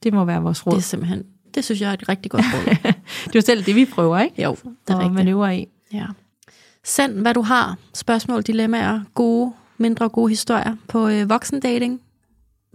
Det 0.03 0.13
må 0.13 0.25
være 0.25 0.41
vores 0.41 0.67
råd. 0.67 0.73
det 0.73 0.77
er 0.79 0.83
simpelthen, 0.83 1.23
det 1.55 1.65
synes 1.65 1.81
jeg 1.81 1.89
er 1.89 1.93
et 1.93 2.09
rigtig 2.09 2.31
godt 2.31 2.43
råd. 2.53 2.75
Det 3.25 3.35
er 3.35 3.39
jo 3.39 3.41
selv 3.41 3.63
det, 3.65 3.75
vi 3.75 3.85
prøver, 3.85 4.19
ikke? 4.19 4.43
jo, 4.43 4.55
det 4.63 4.65
er 4.87 4.93
og 4.93 4.99
rigtigt. 4.99 5.13
manøvre 5.15 5.57
i. 5.57 5.67
Ja. 5.93 6.05
Send, 6.83 7.13
hvad 7.13 7.33
du 7.33 7.41
har. 7.41 7.77
Spørgsmål, 7.93 8.41
dilemmaer, 8.41 9.01
gode, 9.13 9.53
mindre 9.77 10.09
gode 10.09 10.29
historier 10.29 10.75
på 10.87 11.07
øh, 11.07 11.29
voksendating 11.29 12.01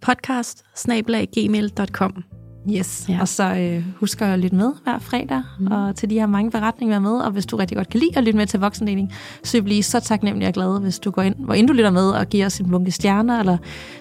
podcast 0.02 0.64
gmail.com. 1.32 2.24
Yes. 2.70 3.04
Ja. 3.08 3.18
Og 3.20 3.28
så 3.28 3.54
øh, 3.54 3.84
husk 4.00 4.22
at 4.22 4.38
lytte 4.38 4.56
med 4.56 4.72
hver 4.84 4.98
fredag, 4.98 5.42
mm. 5.58 5.66
og 5.66 5.96
til 5.96 6.10
de 6.10 6.14
her 6.18 6.26
mange 6.26 6.50
beretninger 6.50 6.98
med. 6.98 7.10
Og 7.10 7.30
hvis 7.30 7.46
du 7.46 7.56
rigtig 7.56 7.76
godt 7.76 7.88
kan 7.88 8.00
lide 8.00 8.10
at 8.18 8.24
lytte 8.24 8.36
med 8.36 8.46
til 8.46 8.60
voksendeling, 8.60 9.12
så 9.44 9.56
vil 9.56 9.62
blive 9.62 9.82
så 9.82 10.00
taknemmelig 10.00 10.48
og 10.48 10.54
glad, 10.54 10.80
hvis 10.80 10.98
du 10.98 11.10
går 11.10 11.22
ind, 11.22 11.34
hvor 11.38 11.54
end 11.54 11.68
du 11.68 11.72
lytter 11.72 11.90
med, 11.90 12.10
og 12.10 12.26
giver 12.26 12.46
os 12.46 12.58
en 12.58 12.70
bunke 12.70 12.90
stjerner, 12.90 13.40
eller 13.40 13.56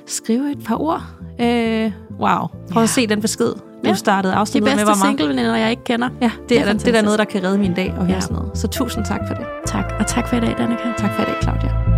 skriver 0.07 0.43
et 0.51 0.63
par 0.65 0.75
ord. 0.81 1.01
Øh, 1.41 1.91
wow. 2.19 2.47
Prøv 2.71 2.81
Ja. 2.81 2.83
at 2.83 2.89
se 2.89 3.07
den 3.07 3.21
besked, 3.21 3.45
du 3.53 3.61
Ja. 3.85 3.93
startede 3.93 4.33
De 4.33 4.37
afsnittet 4.37 4.63
med. 4.65 4.71
bedste 4.71 4.85
Hvor 4.85 5.05
meget. 5.05 5.19
singleveninder, 5.19 5.55
jeg 5.55 5.69
ikke 5.71 5.83
kender. 5.83 6.09
Ja, 6.21 6.31
det, 6.41 6.49
Det 6.49 6.59
er 6.59 6.65
er, 6.65 6.73
det, 6.73 6.87
er 6.87 6.91
der 6.91 7.01
noget, 7.01 7.19
der 7.19 7.25
kan 7.25 7.43
redde 7.43 7.57
min 7.57 7.73
dag 7.73 7.93
og 7.97 8.07
ja. 8.07 8.19
sådan 8.19 8.35
noget. 8.35 8.57
Så 8.57 8.67
tusind 8.67 9.05
tak 9.05 9.21
for 9.27 9.33
det. 9.35 9.45
Tak, 9.65 9.93
og 9.99 10.07
tak 10.07 10.27
for 10.27 10.35
i 10.35 10.39
dag, 10.39 10.55
Danika. 10.57 10.83
Tak 10.97 11.13
for 11.13 11.21
i 11.21 11.25
dag, 11.25 11.35
Claudia. 11.43 11.90